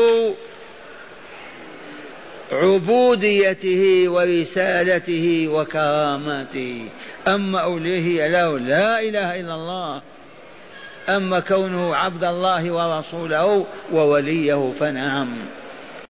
عبوديته 2.53 4.09
ورسالته 4.09 5.49
وكراماته. 5.49 6.89
أما 7.29 7.67
ألوهية 7.67 8.27
له 8.27 8.59
لا 8.59 9.01
إله 9.01 9.41
إلا 9.41 9.55
الله. 9.55 10.03
أما 11.09 11.41
كونه 11.41 11.97
عبد 11.97 12.25
الله 12.25 12.71
ورسوله 12.71 13.67
ووليه 13.93 14.73
فنعم. 14.81 15.29